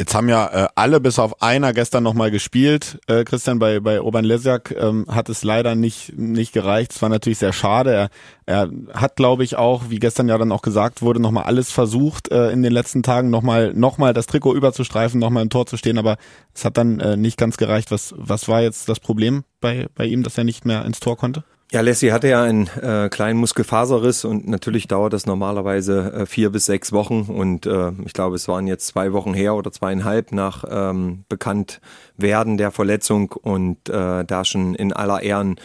[0.00, 2.98] Jetzt haben ja äh, alle bis auf einer gestern nochmal gespielt.
[3.07, 6.90] Äh, Christian, bei, bei Oban Lesjak ähm, hat es leider nicht, nicht gereicht.
[6.90, 7.92] Es war natürlich sehr schade.
[7.92, 8.11] Er,
[8.44, 12.33] er hat, glaube ich, auch, wie gestern ja dann auch gesagt wurde, nochmal alles versucht,
[12.33, 15.76] äh, in den letzten Tagen nochmal noch mal das Trikot überzustreifen, nochmal im Tor zu
[15.76, 16.16] stehen, aber
[16.52, 17.92] es hat dann äh, nicht ganz gereicht.
[17.92, 21.16] Was, was war jetzt das Problem bei, bei ihm, dass er nicht mehr ins Tor
[21.16, 21.44] konnte?
[21.72, 26.50] Ja, Lassie hatte ja einen äh, kleinen Muskelfaserriss und natürlich dauert das normalerweise äh, vier
[26.50, 30.31] bis sechs Wochen und äh, ich glaube, es waren jetzt zwei Wochen her oder zweieinhalb
[30.31, 35.57] nach ähm, Bekanntwerden der Verletzung und äh, da schon in aller Ehren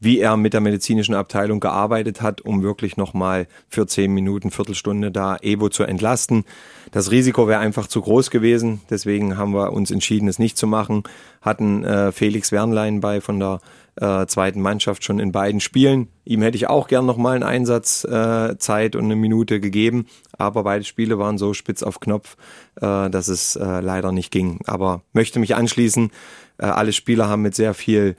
[0.00, 5.10] wie er mit der medizinischen Abteilung gearbeitet hat, um wirklich nochmal für zehn Minuten, Viertelstunde
[5.10, 6.44] da Evo zu entlasten.
[6.92, 10.66] Das Risiko wäre einfach zu groß gewesen, deswegen haben wir uns entschieden, es nicht zu
[10.66, 11.02] machen.
[11.40, 13.60] Hatten äh, Felix Wernlein bei von der
[13.96, 16.08] äh, zweiten Mannschaft schon in beiden Spielen.
[16.24, 20.84] Ihm hätte ich auch gern nochmal einen Einsatzzeit äh, und eine Minute gegeben, aber beide
[20.84, 22.36] Spiele waren so spitz auf Knopf,
[22.80, 24.60] äh, dass es äh, leider nicht ging.
[24.66, 26.10] Aber möchte mich anschließen,
[26.58, 28.16] äh, alle Spieler haben mit sehr viel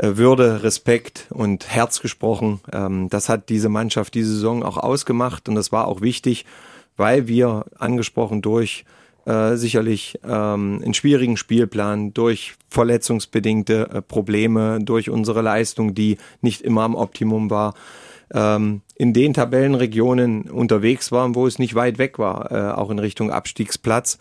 [0.00, 2.60] würde, Respekt und Herz gesprochen.
[2.72, 6.46] Ähm, das hat diese Mannschaft diese Saison auch ausgemacht und das war auch wichtig,
[6.96, 8.84] weil wir angesprochen durch
[9.28, 16.62] äh, sicherlich ähm, einen schwierigen Spielplan, durch verletzungsbedingte äh, Probleme, durch unsere Leistung, die nicht
[16.62, 17.74] immer am Optimum war,
[18.32, 22.98] ähm, in den Tabellenregionen unterwegs waren, wo es nicht weit weg war, äh, auch in
[22.98, 24.18] Richtung Abstiegsplatz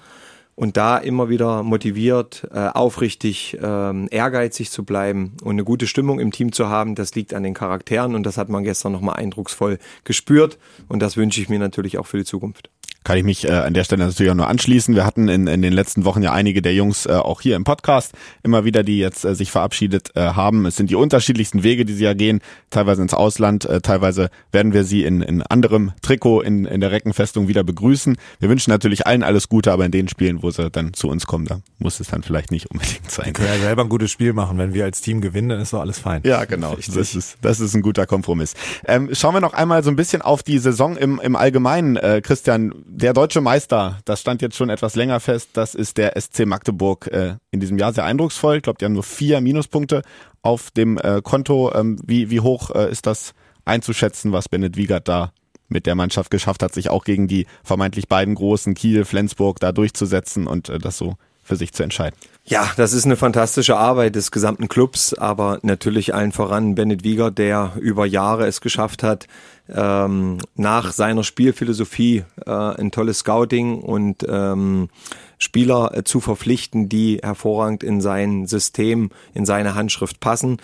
[0.58, 6.20] und da immer wieder motiviert, äh, aufrichtig, äh, ehrgeizig zu bleiben und eine gute Stimmung
[6.20, 9.17] im Team zu haben, das liegt an den Charakteren und das hat man gestern nochmal
[9.17, 12.72] eindrucksvoll gespürt und das wünsche ich mir natürlich auch für die Zukunft
[13.08, 14.93] kann ich mich äh, an der Stelle natürlich auch nur anschließen.
[14.93, 17.63] Wir hatten in, in den letzten Wochen ja einige der Jungs äh, auch hier im
[17.63, 18.12] Podcast
[18.43, 20.65] immer wieder, die jetzt äh, sich verabschiedet äh, haben.
[20.65, 24.74] Es sind die unterschiedlichsten Wege, die sie ja gehen, teilweise ins Ausland, äh, teilweise werden
[24.74, 28.17] wir sie in, in anderem Trikot in, in der Reckenfestung wieder begrüßen.
[28.41, 31.26] Wir wünschen natürlich allen alles Gute, aber in den Spielen, wo sie dann zu uns
[31.26, 33.28] kommen, da muss es dann vielleicht nicht unbedingt sein.
[33.28, 34.58] Wir können ja selber ein gutes Spiel machen.
[34.58, 36.24] Wenn wir als Team gewinnen, dann ist doch alles fein.
[36.26, 36.76] Ja, genau.
[36.76, 38.54] Das ist, das ist ein guter Kompromiss.
[38.86, 41.96] Ähm, schauen wir noch einmal so ein bisschen auf die Saison im, im Allgemeinen.
[41.96, 46.19] Äh, Christian, der deutsche Meister, das stand jetzt schon etwas länger fest, das ist der
[46.19, 48.57] SC Magdeburg äh, in diesem Jahr sehr eindrucksvoll.
[48.57, 50.01] Ich glaube, die haben nur vier Minuspunkte
[50.41, 51.71] auf dem äh, Konto.
[51.75, 53.33] Ähm, wie, wie hoch äh, ist das
[53.65, 55.31] einzuschätzen, was Bennett Wiegert da
[55.67, 59.71] mit der Mannschaft geschafft hat, sich auch gegen die vermeintlich beiden großen Kiel, Flensburg da
[59.71, 62.17] durchzusetzen und äh, das so für sich zu entscheiden.
[62.45, 67.29] Ja, das ist eine fantastische Arbeit des gesamten Clubs, aber natürlich allen voran Bennett Wieger,
[67.29, 69.27] der über Jahre es geschafft hat,
[69.73, 74.89] ähm, nach seiner Spielphilosophie äh, ein tolles Scouting und ähm,
[75.38, 80.58] Spieler äh, zu verpflichten, die hervorragend in sein System, in seine Handschrift passen.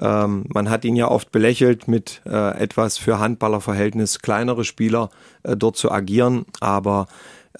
[0.00, 5.10] Ähm, man hat ihn ja oft belächelt, mit äh, etwas für Handballerverhältnis kleinere Spieler
[5.42, 7.06] äh, dort zu agieren, aber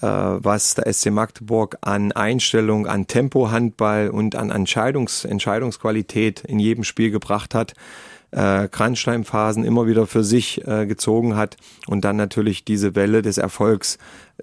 [0.01, 6.83] äh, was der SC Magdeburg an Einstellung, an Tempo-Handball und an Entscheidungs Entscheidungsqualität in jedem
[6.83, 7.73] Spiel gebracht hat,
[8.31, 13.37] äh, Kranzsteinphasen immer wieder für sich äh, gezogen hat und dann natürlich diese Welle des
[13.37, 13.97] Erfolgs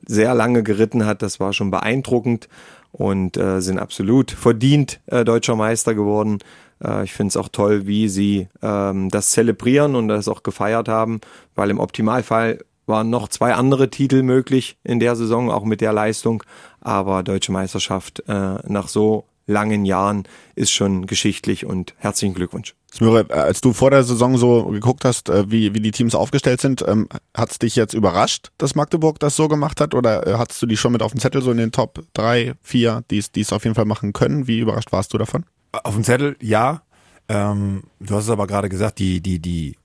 [0.07, 1.23] sehr lange geritten hat.
[1.23, 2.49] Das war schon beeindruckend
[2.93, 6.39] und äh, sind absolut verdient äh, deutscher Meister geworden.
[6.83, 10.89] Äh, ich finde es auch toll, wie sie ähm, das zelebrieren und das auch gefeiert
[10.89, 11.21] haben,
[11.55, 15.93] weil im Optimalfall waren noch zwei andere Titel möglich in der Saison, auch mit der
[15.93, 16.43] Leistung.
[16.81, 22.75] Aber deutsche Meisterschaft äh, nach so langen Jahren ist schon geschichtlich und herzlichen Glückwunsch.
[22.93, 26.15] Smyre, äh, als du vor der Saison so geguckt hast, äh, wie, wie die Teams
[26.15, 30.27] aufgestellt sind, ähm, hat es dich jetzt überrascht, dass Magdeburg das so gemacht hat oder
[30.27, 33.05] äh, hattest du die schon mit auf dem Zettel so in den Top 3, 4,
[33.11, 34.47] die es auf jeden Fall machen können?
[34.47, 35.45] Wie überrascht warst du davon?
[35.73, 36.83] Auf dem Zettel, ja.
[37.29, 39.77] Ähm, du hast es aber gerade gesagt, die, die, die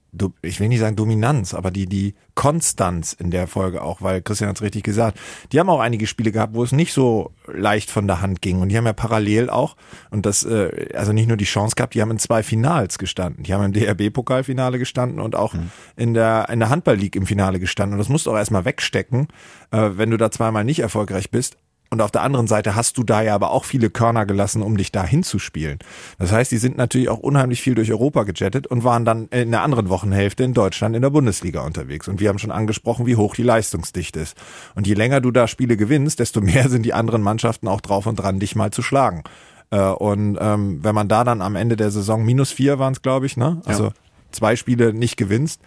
[0.41, 4.49] ich will nicht sagen Dominanz, aber die, die Konstanz in der Folge auch, weil Christian
[4.49, 5.17] hat es richtig gesagt.
[5.51, 8.59] Die haben auch einige Spiele gehabt, wo es nicht so leicht von der Hand ging.
[8.59, 9.77] Und die haben ja parallel auch,
[10.09, 13.43] und das, äh, also nicht nur die Chance gehabt, die haben in zwei Finals gestanden.
[13.43, 15.71] Die haben im DRB-Pokalfinale gestanden und auch mhm.
[15.95, 17.93] in der, in der Handball-League im Finale gestanden.
[17.93, 19.29] Und das musst du auch erstmal wegstecken,
[19.71, 21.55] äh, wenn du da zweimal nicht erfolgreich bist.
[21.93, 24.77] Und auf der anderen Seite hast du da ja aber auch viele Körner gelassen, um
[24.77, 25.77] dich da hinzuspielen.
[26.19, 29.51] Das heißt, die sind natürlich auch unheimlich viel durch Europa gejettet und waren dann in
[29.51, 32.07] der anderen Wochenhälfte in Deutschland in der Bundesliga unterwegs.
[32.07, 34.37] Und wir haben schon angesprochen, wie hoch die Leistungsdichte ist.
[34.73, 38.05] Und je länger du da Spiele gewinnst, desto mehr sind die anderen Mannschaften auch drauf
[38.05, 39.23] und dran, dich mal zu schlagen.
[39.69, 43.01] Äh, und ähm, wenn man da dann am Ende der Saison minus vier waren es,
[43.01, 43.61] glaube ich, ne?
[43.65, 43.93] Also ja.
[44.31, 45.59] zwei Spiele nicht gewinnst,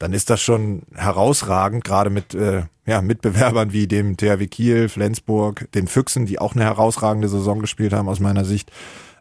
[0.00, 5.70] dann ist das schon herausragend, gerade mit äh, ja, Mitbewerbern wie dem THW Kiel, Flensburg,
[5.72, 8.72] den Füchsen, die auch eine herausragende Saison gespielt haben aus meiner Sicht,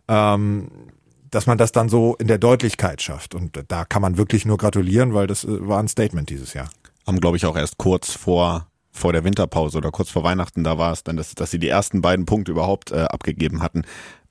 [0.08, 0.72] ähm,
[1.30, 3.36] dass man das dann so in der Deutlichkeit schafft.
[3.36, 6.70] Und da kann man wirklich nur gratulieren, weil das äh, war ein Statement dieses Jahr.
[7.06, 10.78] Haben, glaube ich, auch erst kurz vor vor der Winterpause oder kurz vor Weihnachten, da
[10.78, 13.84] war es dann, dass, dass sie die ersten beiden Punkte überhaupt äh, abgegeben hatten.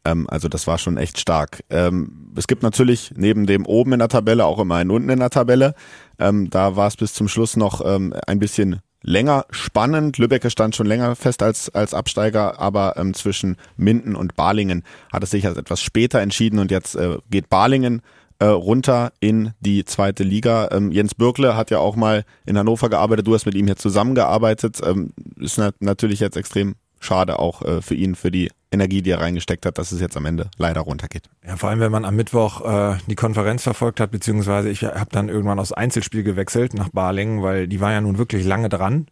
[0.05, 1.65] Ähm, also das war schon echt stark.
[1.71, 5.19] Ähm, es gibt natürlich neben dem oben in der Tabelle auch immer einen unten in
[5.21, 5.75] der Tabelle.
[6.19, 10.19] Ähm, da war es bis zum Schluss noch ähm, ein bisschen länger spannend.
[10.19, 14.83] Lübeck stand schon länger fest als, als Absteiger, aber ähm, zwischen Minden und Balingen
[15.13, 18.03] hat es sich als etwas später entschieden und jetzt äh, geht Balingen
[18.41, 20.69] äh, runter in die zweite Liga.
[20.71, 23.77] Ähm, Jens Bürkle hat ja auch mal in Hannover gearbeitet, du hast mit ihm hier
[23.77, 24.81] zusammengearbeitet.
[24.85, 29.11] Ähm, ist nat natürlich jetzt extrem schade auch äh, für ihn, für die Energie, die
[29.11, 31.31] er reingesteckt hat, dass es jetzt am Ende leider runtergeht.
[31.47, 35.11] Ja, vor allem, wenn man am Mittwoch äh, die Konferenz verfolgt hat, beziehungsweise ich habe
[35.11, 39.07] dann irgendwann aus Einzelspiel gewechselt nach Balingen, weil die war ja nun wirklich lange dran.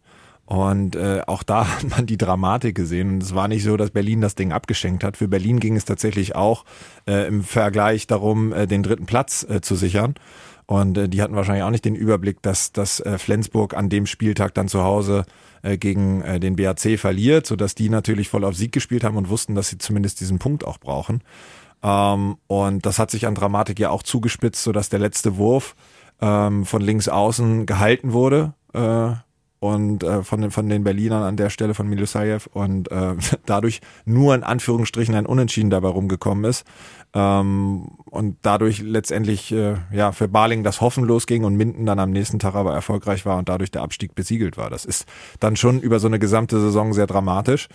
[0.45, 3.15] Und äh, auch da hat man die Dramatik gesehen.
[3.15, 5.17] Und es war nicht so, dass Berlin das Ding abgeschenkt hat.
[5.17, 6.63] Für Berlin ging es tatsächlich auch
[7.05, 10.15] äh, im Vergleich darum, äh, den dritten Platz äh, zu sichern.
[10.65, 14.05] Und äh, die hatten wahrscheinlich auch nicht den Überblick, dass, dass äh, Flensburg an dem
[14.05, 15.25] Spieltag dann zu Hause
[15.61, 19.29] äh, gegen äh, den BAC verliert, sodass die natürlich voll auf Sieg gespielt haben und
[19.29, 21.23] wussten, dass sie zumindest diesen Punkt auch brauchen.
[21.83, 25.75] Ähm, und das hat sich an Dramatik ja auch zugespitzt, sodass der letzte Wurf
[26.21, 28.53] ähm, von links außen gehalten wurde.
[28.73, 29.11] Äh,
[29.73, 33.81] und äh, von, den, von den Berlinern an der Stelle von Milusayev und äh, dadurch
[34.05, 36.65] nur in Anführungsstrichen ein Unentschieden dabei rumgekommen ist
[37.13, 42.11] ähm, und dadurch letztendlich äh, ja für Barling das Hoffen losging und Minden dann am
[42.11, 44.69] nächsten Tag aber erfolgreich war und dadurch der Abstieg besiegelt war.
[44.69, 45.05] Das ist
[45.39, 47.69] dann schon über so eine gesamte Saison sehr dramatisch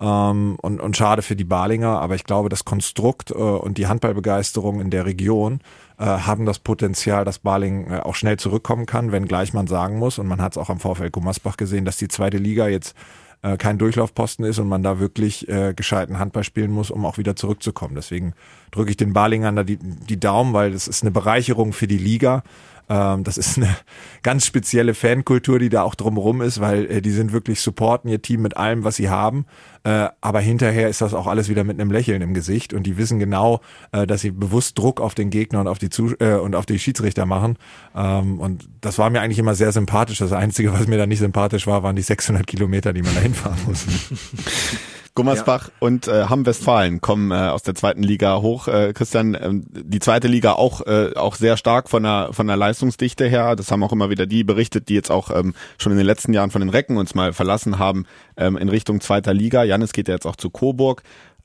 [0.00, 3.86] ähm, und, und schade für die Barlinger, aber ich glaube, das Konstrukt äh, und die
[3.86, 5.60] Handballbegeisterung in der Region
[5.98, 10.18] äh, haben das Potenzial, dass Barling äh, auch schnell zurückkommen kann, wenngleich man sagen muss,
[10.18, 12.94] und man hat es auch am VfL Gummersbach gesehen, dass die zweite Liga jetzt
[13.42, 17.18] äh, kein Durchlaufposten ist und man da wirklich äh, gescheiten Handball spielen muss, um auch
[17.18, 17.94] wieder zurückzukommen.
[17.94, 18.34] Deswegen
[18.70, 21.98] drücke ich den Barlingern da die, die Daumen, weil das ist eine Bereicherung für die
[21.98, 22.42] Liga.
[22.88, 23.76] Ähm, das ist eine
[24.22, 28.22] ganz spezielle Fankultur, die da auch drumherum ist, weil äh, die sind wirklich supporten ihr
[28.22, 29.46] Team mit allem, was sie haben.
[29.84, 32.96] Äh, aber hinterher ist das auch alles wieder mit einem Lächeln im Gesicht und die
[32.96, 33.60] wissen genau,
[33.92, 36.66] äh, dass sie bewusst Druck auf den Gegner und auf die Zus äh, und auf
[36.66, 37.56] die Schiedsrichter machen.
[37.94, 40.18] Ähm, und das war mir eigentlich immer sehr sympathisch.
[40.18, 43.20] Das Einzige, was mir da nicht sympathisch war, waren die 600 Kilometer, die man da
[43.20, 43.86] hinfahren muss.
[45.18, 45.74] Gummersbach ja.
[45.80, 48.68] und äh, Hamm-Westfalen kommen äh, aus der zweiten Liga hoch.
[48.68, 52.56] Äh, Christian, äh, die zweite Liga auch äh, auch sehr stark von der von der
[52.56, 53.56] Leistungsdichte her.
[53.56, 56.32] Das haben auch immer wieder die berichtet, die jetzt auch ähm, schon in den letzten
[56.32, 59.64] Jahren von den Recken uns mal verlassen haben ähm, in Richtung zweiter Liga.
[59.64, 61.02] Janis geht ja jetzt auch zu Coburg.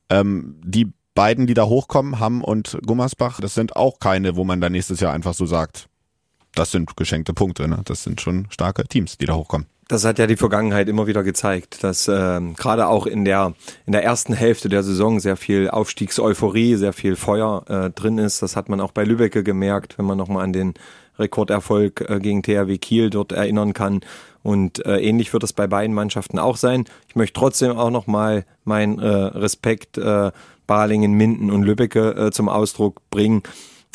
[0.09, 4.61] Ähm, die beiden, die da hochkommen, Hamm und Gummersbach, das sind auch keine, wo man
[4.61, 5.87] da nächstes Jahr einfach so sagt,
[6.55, 7.67] das sind geschenkte Punkte.
[7.67, 7.81] Ne?
[7.85, 9.67] Das sind schon starke Teams, die da hochkommen.
[9.87, 13.53] Das hat ja die Vergangenheit immer wieder gezeigt, dass äh, gerade auch in der
[13.85, 18.41] in der ersten Hälfte der Saison sehr viel Aufstiegseuphorie, sehr viel Feuer äh, drin ist.
[18.41, 20.73] Das hat man auch bei Lübecke gemerkt, wenn man nochmal an den
[21.19, 24.01] Rekorderfolg äh, gegen THW Kiel dort erinnern kann.
[24.41, 26.85] Und äh, ähnlich wird es bei beiden Mannschaften auch sein.
[27.07, 30.31] Ich möchte trotzdem auch nochmal meinen äh, Respekt äh,
[30.67, 33.43] Balingen, Minden und Lübbecke äh, zum Ausdruck bringen,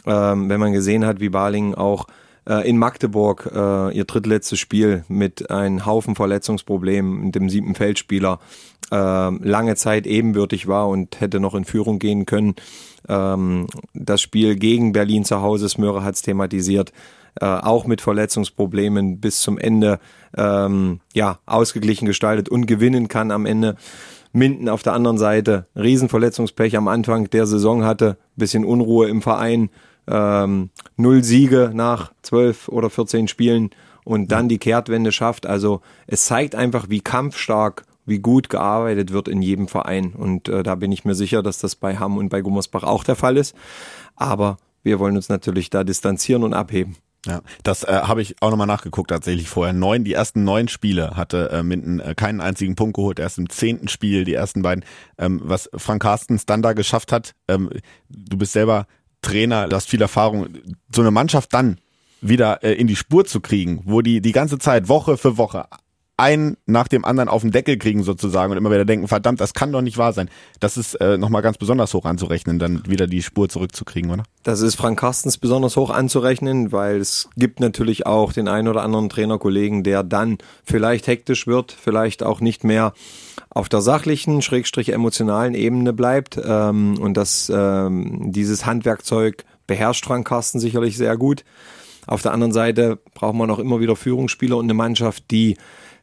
[0.06, 2.06] ähm, wenn man gesehen hat, wie Balingen auch
[2.48, 8.40] äh, in Magdeburg äh, ihr drittletztes Spiel mit einem Haufen Verletzungsproblemen mit dem siebten Feldspieler
[8.90, 12.54] äh, lange Zeit ebenbürtig war und hätte noch in Führung gehen können.
[13.08, 16.92] Ähm, das Spiel gegen Berlin zu Hause, Smöre hat es thematisiert,
[17.40, 20.00] äh, auch mit Verletzungsproblemen bis zum Ende
[20.36, 23.76] ähm, ja ausgeglichen gestaltet und gewinnen kann am Ende.
[24.32, 29.70] Minden auf der anderen Seite Riesenverletzungspech am Anfang der Saison hatte, bisschen Unruhe im Verein,
[30.10, 33.70] ähm, null Siege nach zwölf oder 14 Spielen
[34.04, 35.46] und dann die Kehrtwende schafft.
[35.46, 40.14] Also es zeigt einfach, wie kampfstark, wie gut gearbeitet wird in jedem Verein.
[40.14, 43.04] Und äh, da bin ich mir sicher, dass das bei Hamm und bei Gummersbach auch
[43.04, 43.54] der Fall ist.
[44.16, 46.96] Aber wir wollen uns natürlich da distanzieren und abheben.
[47.26, 49.74] Ja, das äh, habe ich auch nochmal nachgeguckt tatsächlich vorher.
[49.74, 53.18] Neun, die ersten neun Spiele hatte äh, Minden äh, keinen einzigen Punkt geholt.
[53.18, 54.84] Erst im zehnten Spiel, die ersten beiden,
[55.18, 57.34] ähm, was Frank Carstens dann da geschafft hat.
[57.48, 57.70] Ähm,
[58.08, 58.86] du bist selber
[59.22, 60.48] Trainer, du hast viel Erfahrung,
[60.94, 61.78] so eine Mannschaft dann
[62.20, 65.66] wieder äh, in die Spur zu kriegen, wo die die ganze Zeit Woche für Woche
[66.18, 69.54] einen nach dem anderen auf den Deckel kriegen sozusagen und immer wieder denken, verdammt, das
[69.54, 70.28] kann doch nicht wahr sein.
[70.58, 74.24] Das ist äh, nochmal ganz besonders hoch anzurechnen, dann wieder die Spur zurückzukriegen, oder?
[74.42, 78.82] Das ist Frank Carstens besonders hoch anzurechnen, weil es gibt natürlich auch den einen oder
[78.82, 82.94] anderen Trainerkollegen, der dann vielleicht hektisch wird, vielleicht auch nicht mehr
[83.50, 86.36] auf der sachlichen, schrägstrich emotionalen Ebene bleibt.
[86.44, 91.44] Ähm, und das, ähm, dieses Handwerkzeug beherrscht Frank Carsten sicherlich sehr gut.
[92.08, 95.56] Auf der anderen Seite braucht man auch immer wieder Führungsspieler und eine Mannschaft, die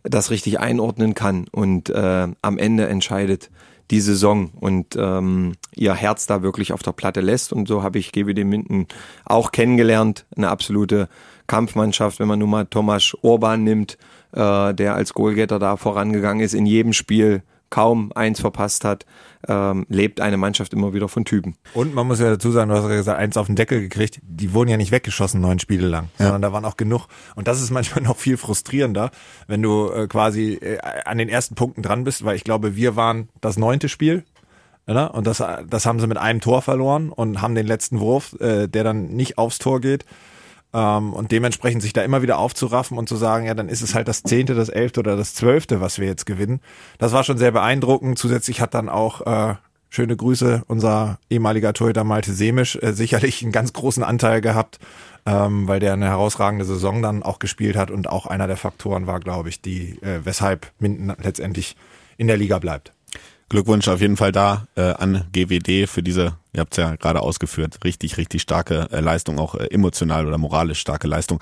[0.05, 3.49] das richtig einordnen kann und äh, am Ende entscheidet
[3.91, 7.53] die Saison und ähm, ihr Herz da wirklich auf der Platte lässt.
[7.53, 8.87] Und so habe ich GWD Minden
[9.25, 10.25] auch kennengelernt.
[10.35, 11.07] Eine absolute
[11.47, 13.97] Kampfmannschaft, wenn man nun mal Thomas Orban nimmt,
[14.31, 17.43] äh, der als Goalgetter da vorangegangen ist in jedem Spiel
[17.75, 19.05] kaum eins verpasst hat,
[19.49, 21.57] ähm, lebt eine Mannschaft immer wieder von Typen.
[21.73, 24.21] Und man muss ja dazu sagen, du hast ja gesagt, eins auf den Deckel gekriegt,
[24.23, 26.27] die wurden ja nicht weggeschossen neun Spiele lang, ja.
[26.27, 27.07] sondern da waren auch genug.
[27.35, 29.11] Und das ist manchmal noch viel frustrierender,
[29.47, 32.95] wenn du äh, quasi äh, an den ersten Punkten dran bist, weil ich glaube, wir
[32.95, 34.23] waren das neunte Spiel,
[34.87, 35.13] oder?
[35.13, 38.69] Und das, das haben sie mit einem Tor verloren und haben den letzten Wurf, äh,
[38.69, 40.05] der dann nicht aufs Tor geht.
[40.75, 43.95] Ähm, und dementsprechend sich da immer wieder aufzuraffen und zu sagen, ja, dann ist es
[43.95, 46.59] halt das zehnte, das elfte oder das zwölfte, was wir jetzt gewinnen.
[46.97, 48.19] Das war schon sehr beeindruckend.
[48.19, 49.55] Zusätzlich hat dann auch äh,
[49.89, 54.79] schöne Grüße, unser ehemaliger Torhüter Malte Semisch äh, sicherlich einen ganz großen Anteil gehabt,
[55.25, 59.07] ähm, weil der eine herausragende Saison dann auch gespielt hat und auch einer der Faktoren
[59.07, 61.77] war, glaube ich, die äh, weshalb Minden letztendlich
[62.17, 62.91] in der Liga bleibt.
[63.49, 67.21] Glückwunsch auf jeden Fall da äh, an GWD für diese, ihr habt es ja gerade
[67.21, 71.39] ausgeführt, richtig, richtig starke äh, Leistung, auch äh, emotional oder moralisch starke Leistung.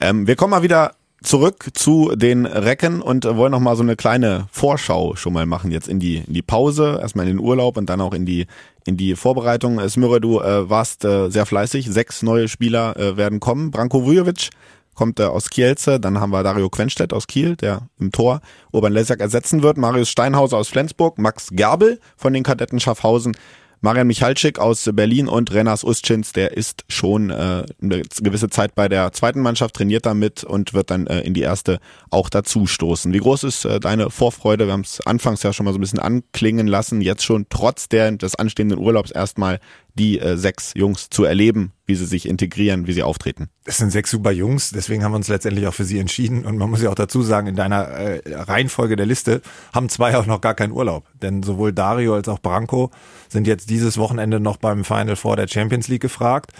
[0.00, 3.96] Ähm, wir kommen mal wieder zurück zu den Recken und wollen noch mal so eine
[3.96, 7.76] kleine Vorschau schon mal machen jetzt in die in die Pause, erstmal in den Urlaub
[7.76, 8.46] und dann auch in die
[8.84, 9.80] in die Vorbereitung.
[9.88, 13.70] Smyre, du äh, warst äh, sehr fleißig, sechs neue Spieler äh, werden kommen.
[13.70, 14.50] Branko Vujovic
[14.94, 18.40] kommt er aus Kielce, dann haben wir Dario Quenstedt aus Kiel, der im Tor
[18.72, 23.36] Urban Lesak ersetzen wird, Marius Steinhauser aus Flensburg, Max Gerbel von den Kadetten Schaffhausen,
[23.84, 28.88] Marian Michalczyk aus Berlin und Renas Ustschins, der ist schon äh, eine gewisse Zeit bei
[28.88, 33.12] der zweiten Mannschaft, trainiert damit und wird dann äh, in die erste auch dazu stoßen.
[33.12, 34.66] Wie groß ist äh, deine Vorfreude?
[34.66, 37.90] Wir haben es anfangs ja schon mal so ein bisschen anklingen lassen, jetzt schon trotz
[37.90, 39.60] der, des anstehenden Urlaubs erstmal
[39.94, 43.48] die äh, sechs Jungs zu erleben, wie sie sich integrieren, wie sie auftreten.
[43.64, 46.44] Es sind sechs super Jungs, deswegen haben wir uns letztendlich auch für sie entschieden.
[46.44, 49.40] Und man muss ja auch dazu sagen, in deiner äh, Reihenfolge der Liste
[49.72, 51.06] haben zwei auch noch gar keinen Urlaub.
[51.22, 52.90] Denn sowohl Dario als auch Branko
[53.28, 56.52] sind jetzt dieses Wochenende noch beim Final Four der Champions League gefragt.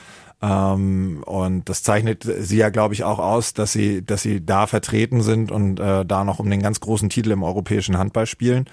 [0.43, 4.67] Ähm, und das zeichnet sie ja, glaube ich, auch aus, dass sie, dass sie da
[4.67, 8.67] vertreten sind und äh, da noch um den ganz großen Titel im europäischen Handball spielen.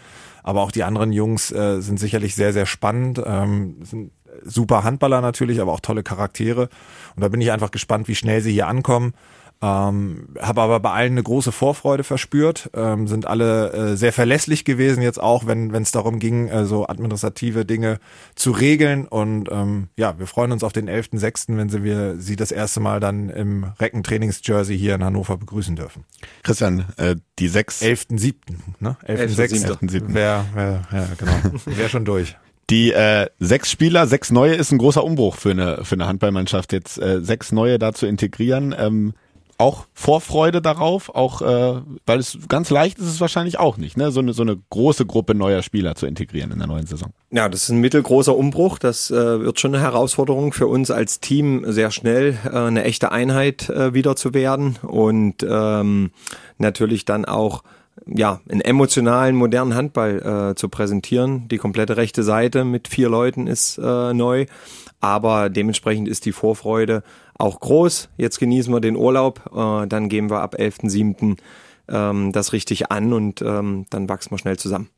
[0.44, 3.22] Aber auch die anderen Jungs äh, sind sicherlich sehr, sehr spannend.
[3.24, 4.12] Ähm, sind
[4.44, 6.70] super Handballer natürlich, aber auch tolle Charaktere.
[7.16, 9.14] Und da bin ich einfach gespannt, wie schnell sie hier ankommen.
[9.64, 14.66] Ähm, habe aber bei allen eine große Vorfreude verspürt, ähm, sind alle äh, sehr verlässlich
[14.66, 18.00] gewesen jetzt auch, wenn es darum ging, äh, so administrative Dinge
[18.34, 22.36] zu regeln und ähm, ja, wir freuen uns auf den 11.06., wenn sie wir sie
[22.36, 26.06] das erste Mal dann im Reckentrainingsjersey hier in Hannover begrüßen dürfen.
[26.42, 28.34] Christian, äh, die sechs 11.07.,
[28.80, 28.98] ne?
[29.08, 29.68] 11.06.
[29.68, 30.02] 11.07..
[30.08, 31.62] Wer, wer, ja, genau.
[31.66, 32.36] Wäre schon durch.
[32.72, 36.72] Die äh, sechs Spieler, sechs neue ist ein großer Umbruch für eine für eine Handballmannschaft
[36.72, 38.74] jetzt äh, sechs neue da zu integrieren.
[38.78, 39.14] Ähm,
[39.58, 44.10] auch Vorfreude darauf, auch äh, weil es ganz leicht ist es wahrscheinlich auch nicht, ne?
[44.12, 47.12] So eine so eine große Gruppe neuer Spieler zu integrieren in der neuen Saison.
[47.30, 48.80] Ja, das ist ein mittelgroßer Umbruch.
[48.80, 53.12] Das äh, wird schon eine Herausforderung für uns als Team, sehr schnell äh, eine echte
[53.12, 56.12] Einheit äh, wieder zu werden und ähm,
[56.58, 57.64] natürlich dann auch
[58.06, 61.48] ja, einen emotionalen, modernen Handball äh, zu präsentieren.
[61.48, 64.46] Die komplette rechte Seite mit vier Leuten ist äh, neu,
[65.00, 67.04] aber dementsprechend ist die Vorfreude
[67.38, 68.10] auch groß.
[68.18, 71.38] Jetzt genießen wir den Urlaub, äh, dann gehen wir ab 11.7.
[71.90, 74.90] Ähm, das richtig an und ähm, dann wachsen wir schnell zusammen.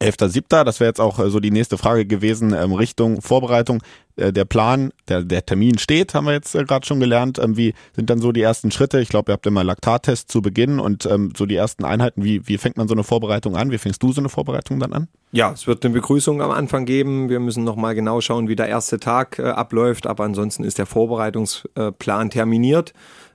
[0.00, 3.82] 11.7., das wäre jetzt auch äh, so die nächste Frage gewesen, ähm, Richtung Vorbereitung.
[4.16, 7.38] Äh, der Plan, der, der Termin steht, haben wir jetzt äh, gerade schon gelernt.
[7.38, 9.00] Ähm, wie sind dann so die ersten Schritte?
[9.00, 12.24] Ich glaube, ihr habt immer Laktattest zu Beginn und ähm, so die ersten Einheiten.
[12.24, 13.70] Wie, wie fängt man so eine Vorbereitung an?
[13.70, 15.08] Wie fängst du so eine Vorbereitung dann an?
[15.32, 17.30] Ja, es wird eine Begrüßung am Anfang geben.
[17.30, 20.06] Wir müssen nochmal genau schauen, wie der erste Tag abläuft.
[20.06, 22.92] Aber ansonsten ist der Vorbereitungsplan terminiert.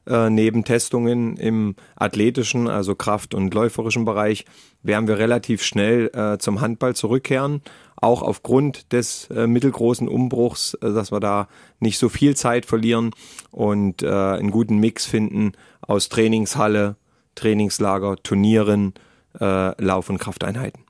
[0.07, 4.45] Äh, neben Testungen im athletischen, also Kraft- und läuferischen Bereich,
[4.81, 7.61] werden wir relativ schnell äh, zum Handball zurückkehren.
[7.97, 11.47] Auch aufgrund des äh, mittelgroßen Umbruchs, äh, dass wir da
[11.79, 13.11] nicht so viel Zeit verlieren
[13.51, 16.95] und äh, einen guten Mix finden aus Trainingshalle,
[17.35, 18.95] Trainingslager, Turnieren,
[19.39, 20.83] äh, Lauf- und Krafteinheiten.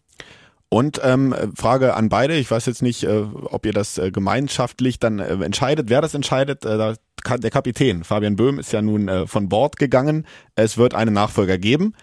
[0.74, 4.99] Und ähm, Frage an beide, ich weiß jetzt nicht, äh, ob ihr das äh, gemeinschaftlich
[4.99, 6.63] dann äh, entscheidet, wer das entscheidet.
[6.63, 6.95] Äh,
[7.30, 10.26] der Kapitän Fabian Böhm ist ja nun äh, von Bord gegangen.
[10.55, 11.93] Es wird einen Nachfolger geben.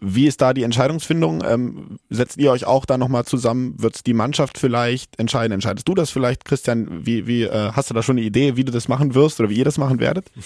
[0.00, 1.42] Wie ist da die Entscheidungsfindung?
[1.44, 3.74] Ähm, setzt ihr euch auch da nochmal zusammen?
[3.76, 5.52] Wird es die Mannschaft vielleicht entscheiden?
[5.52, 7.04] Entscheidest du das vielleicht, Christian?
[7.06, 9.50] Wie, wie äh, hast du da schon eine Idee, wie du das machen wirst oder
[9.50, 10.30] wie ihr das machen werdet?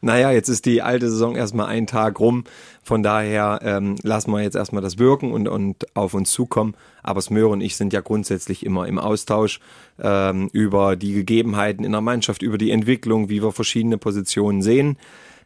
[0.00, 2.44] Naja, jetzt ist die alte Saison erstmal einen Tag rum.
[2.82, 6.74] Von daher ähm, lassen wir jetzt erstmal das wirken und, und auf uns zukommen.
[7.02, 9.60] Aber Smöre und ich sind ja grundsätzlich immer im Austausch
[10.00, 14.98] ähm, über die Gegebenheiten in der Mannschaft, über die Entwicklung, wie wir verschiedene Positionen sehen.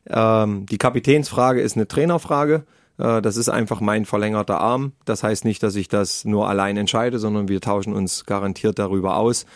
[0.08, 2.64] Ähm, die Kapitänsfrage ist eine Trainerfrage.
[2.98, 4.92] Äh, das ist einfach mein verlängerter Arm.
[5.04, 9.16] Das heißt nicht, dass ich das nur allein entscheide, sondern wir tauschen uns garantiert darüber
[9.16, 9.46] aus.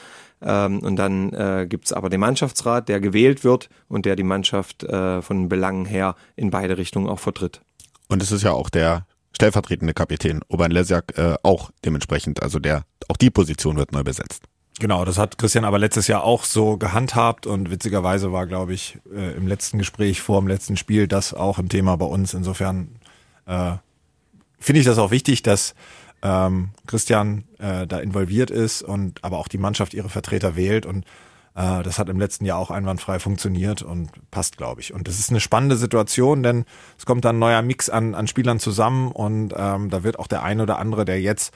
[0.42, 4.84] Ähm, und dann äh, gibt aber den Mannschaftsrat, der gewählt wird und der die Mannschaft
[4.84, 7.60] äh, von Belangen her in beide Richtungen auch vertritt.
[8.08, 12.84] Und es ist ja auch der stellvertretende Kapitän Oban Lesjak äh, auch dementsprechend, also der
[13.08, 14.44] auch die Position wird neu besetzt.
[14.78, 18.98] Genau, das hat Christian aber letztes Jahr auch so gehandhabt und witzigerweise war, glaube ich,
[19.14, 22.32] äh, im letzten Gespräch vor dem letzten Spiel das auch ein Thema bei uns.
[22.32, 22.96] Insofern
[23.50, 23.76] äh,
[24.58, 25.74] finde ich das auch wichtig, dass
[26.22, 31.04] ähm, Christian äh, da involviert ist und aber auch die Mannschaft ihre Vertreter wählt und
[31.54, 34.92] äh, das hat im letzten Jahr auch einwandfrei funktioniert und passt, glaube ich.
[34.92, 36.64] Und das ist eine spannende Situation, denn
[36.98, 40.26] es kommt dann ein neuer Mix an, an Spielern zusammen und ähm, da wird auch
[40.26, 41.52] der eine oder andere, der jetzt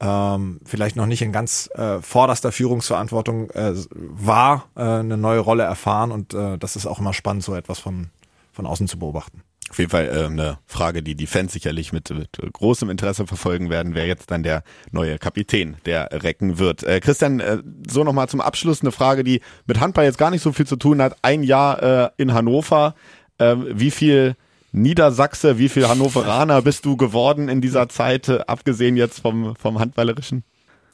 [0.00, 5.62] ähm, vielleicht noch nicht in ganz äh, vorderster Führungsverantwortung äh, war, äh, eine neue Rolle
[5.62, 8.08] erfahren und äh, das ist auch immer spannend, so etwas von,
[8.52, 9.42] von außen zu beobachten.
[9.70, 13.68] Auf jeden Fall äh, eine Frage, die die Fans sicherlich mit, mit großem Interesse verfolgen
[13.68, 14.62] werden, wer jetzt dann der
[14.92, 16.84] neue Kapitän der Recken wird.
[16.84, 17.58] Äh, Christian, äh,
[17.88, 20.76] so nochmal zum Abschluss eine Frage, die mit Handball jetzt gar nicht so viel zu
[20.76, 21.16] tun hat.
[21.22, 22.94] Ein Jahr äh, in Hannover.
[23.38, 24.36] Äh, wie viel
[24.72, 29.78] Niedersachse, wie viel Hannoveraner bist du geworden in dieser Zeit, äh, abgesehen jetzt vom, vom
[29.78, 30.44] Handballerischen?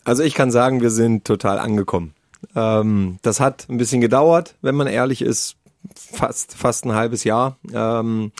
[0.04, 2.14] Also ich kann sagen, wir sind total angekommen.
[2.56, 5.56] Ähm, das hat ein bisschen gedauert, wenn man ehrlich ist
[5.94, 7.56] fast, fast ein halbes Jahr.
[7.72, 8.32] Ähm,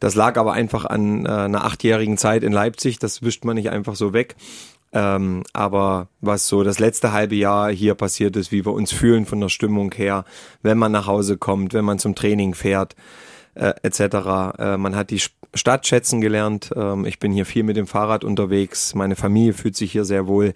[0.00, 2.98] das lag aber einfach an äh, einer achtjährigen Zeit in Leipzig.
[2.98, 4.36] Das wischt man nicht einfach so weg.
[4.92, 9.26] Ähm, aber was so das letzte halbe Jahr hier passiert ist, wie wir uns fühlen
[9.26, 10.24] von der Stimmung her,
[10.62, 12.96] wenn man nach Hause kommt, wenn man zum Training fährt,
[13.54, 14.58] äh, etc.
[14.58, 15.20] Äh, man hat die
[15.54, 16.70] Stadt schätzen gelernt.
[16.74, 18.94] Ähm, ich bin hier viel mit dem Fahrrad unterwegs.
[18.94, 20.54] Meine Familie fühlt sich hier sehr wohl.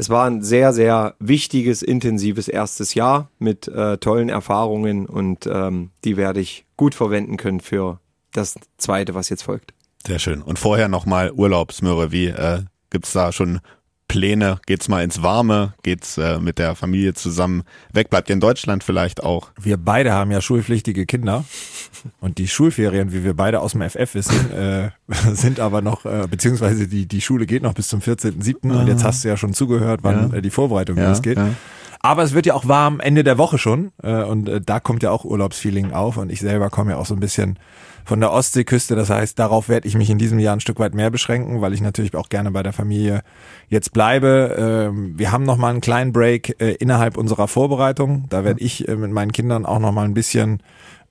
[0.00, 5.90] Es war ein sehr, sehr wichtiges, intensives erstes Jahr mit äh, tollen Erfahrungen und ähm,
[6.04, 8.00] die werde ich gut verwenden können für
[8.32, 9.74] das zweite, was jetzt folgt.
[10.06, 10.40] Sehr schön.
[10.40, 12.12] Und vorher nochmal Urlaubsmöhre.
[12.12, 13.60] Wie äh, gibt's da schon
[14.10, 14.58] Pläne?
[14.66, 15.74] Geht's mal ins Warme?
[15.84, 18.10] Geht's äh, mit der Familie zusammen weg?
[18.10, 19.50] Bleibt ihr in Deutschland vielleicht auch?
[19.60, 21.44] Wir beide haben ja schulpflichtige Kinder
[22.20, 24.90] und die Schulferien, wie wir beide aus dem FF wissen, äh,
[25.32, 28.72] sind aber noch, äh, beziehungsweise die, die Schule geht noch bis zum 14.07.
[28.80, 30.36] und jetzt hast du ja schon zugehört, wann Ja.
[30.38, 31.38] äh, die Vorbereitung Ja, losgeht.
[31.38, 31.50] ja.
[32.02, 35.02] Aber es wird ja auch warm Ende der Woche schon äh, und äh, da kommt
[35.02, 37.58] ja auch Urlaubsfeeling auf und ich selber komme ja auch so ein bisschen
[38.06, 38.96] von der Ostseeküste.
[38.96, 41.74] Das heißt, darauf werde ich mich in diesem Jahr ein Stück weit mehr beschränken, weil
[41.74, 43.22] ich natürlich auch gerne bei der Familie
[43.68, 44.56] jetzt bleibe.
[44.58, 48.24] Ähm, wir haben noch mal einen kleinen Break äh, innerhalb unserer Vorbereitung.
[48.30, 50.62] Da werde ich äh, mit meinen Kindern auch noch mal ein bisschen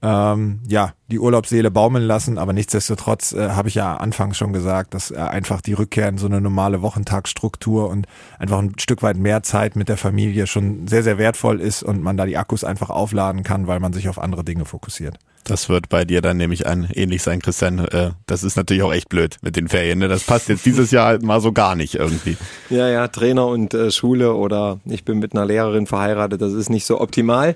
[0.02, 4.93] ähm, ja, die Urlaubsseele baumeln lassen, aber nichtsdestotrotz äh, habe ich ja anfangs schon gesagt,
[4.93, 9.18] dass äh, einfach die Rückkehr in so eine normale Wochentagsstruktur und einfach ein Stück weit
[9.18, 12.64] mehr Zeit mit der Familie schon sehr, sehr wertvoll ist und man da die Akkus
[12.64, 15.20] einfach aufladen kann, weil man sich auf andere Dinge fokussiert.
[15.50, 17.80] Das wird bei dir dann nämlich an ähnlich sein, Christian.
[17.80, 20.00] Äh, das ist natürlich auch echt blöd mit den Ferien.
[20.00, 20.08] Ne?
[20.08, 22.38] Das passt jetzt dieses Jahr halt mal so gar nicht irgendwie.
[22.70, 26.70] Ja, ja, Trainer und äh, Schule oder ich bin mit einer Lehrerin verheiratet, das ist
[26.70, 27.56] nicht so optimal.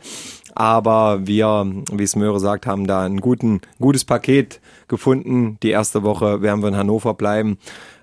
[0.55, 5.57] Aber wir, wie es Möhre sagt, haben da ein guten, gutes Paket gefunden.
[5.63, 7.57] Die erste Woche werden wir in Hannover bleiben.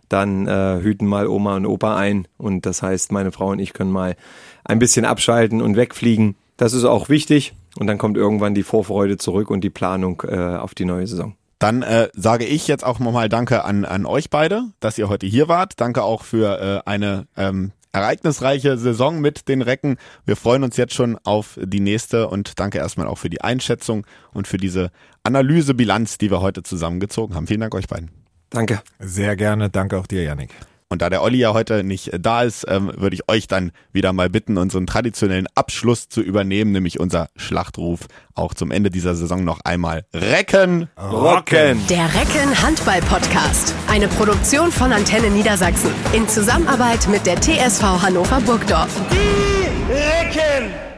[0.09, 2.27] Dann äh, hüten mal Oma und Opa ein.
[2.37, 4.17] Und das heißt, meine Frau und ich können mal
[4.65, 6.35] ein bisschen abschalten und wegfliegen.
[6.57, 7.55] Das ist auch wichtig.
[7.79, 11.35] Und dann kommt irgendwann die Vorfreude zurück und die Planung äh, auf die neue Saison.
[11.61, 15.27] Dann äh, sage ich jetzt auch nochmal Danke an, an euch beide, dass ihr heute
[15.27, 15.75] hier wart.
[15.77, 19.97] Danke auch für äh, eine ähm, ereignisreiche Saison mit den Recken.
[20.25, 24.07] Wir freuen uns jetzt schon auf die nächste und danke erstmal auch für die Einschätzung
[24.33, 24.91] und für diese
[25.23, 27.47] Analysebilanz, die wir heute zusammengezogen haben.
[27.47, 28.11] Vielen Dank euch beiden.
[28.51, 28.83] Danke.
[28.99, 29.71] Sehr gerne.
[29.71, 30.51] Danke auch dir, Yannick.
[30.93, 33.71] Und da der Olli ja heute nicht äh, da ist, ähm, würde ich euch dann
[33.93, 38.01] wieder mal bitten, unseren traditionellen Abschluss zu übernehmen, nämlich unser Schlachtruf
[38.35, 40.89] auch zum Ende dieser Saison noch einmal Recken.
[40.99, 41.81] Rocken!
[41.89, 43.73] Der Recken Handball Podcast.
[43.89, 48.91] Eine Produktion von Antenne Niedersachsen in Zusammenarbeit mit der TSV Hannover Burgdorf.
[49.13, 50.90] Die Recken!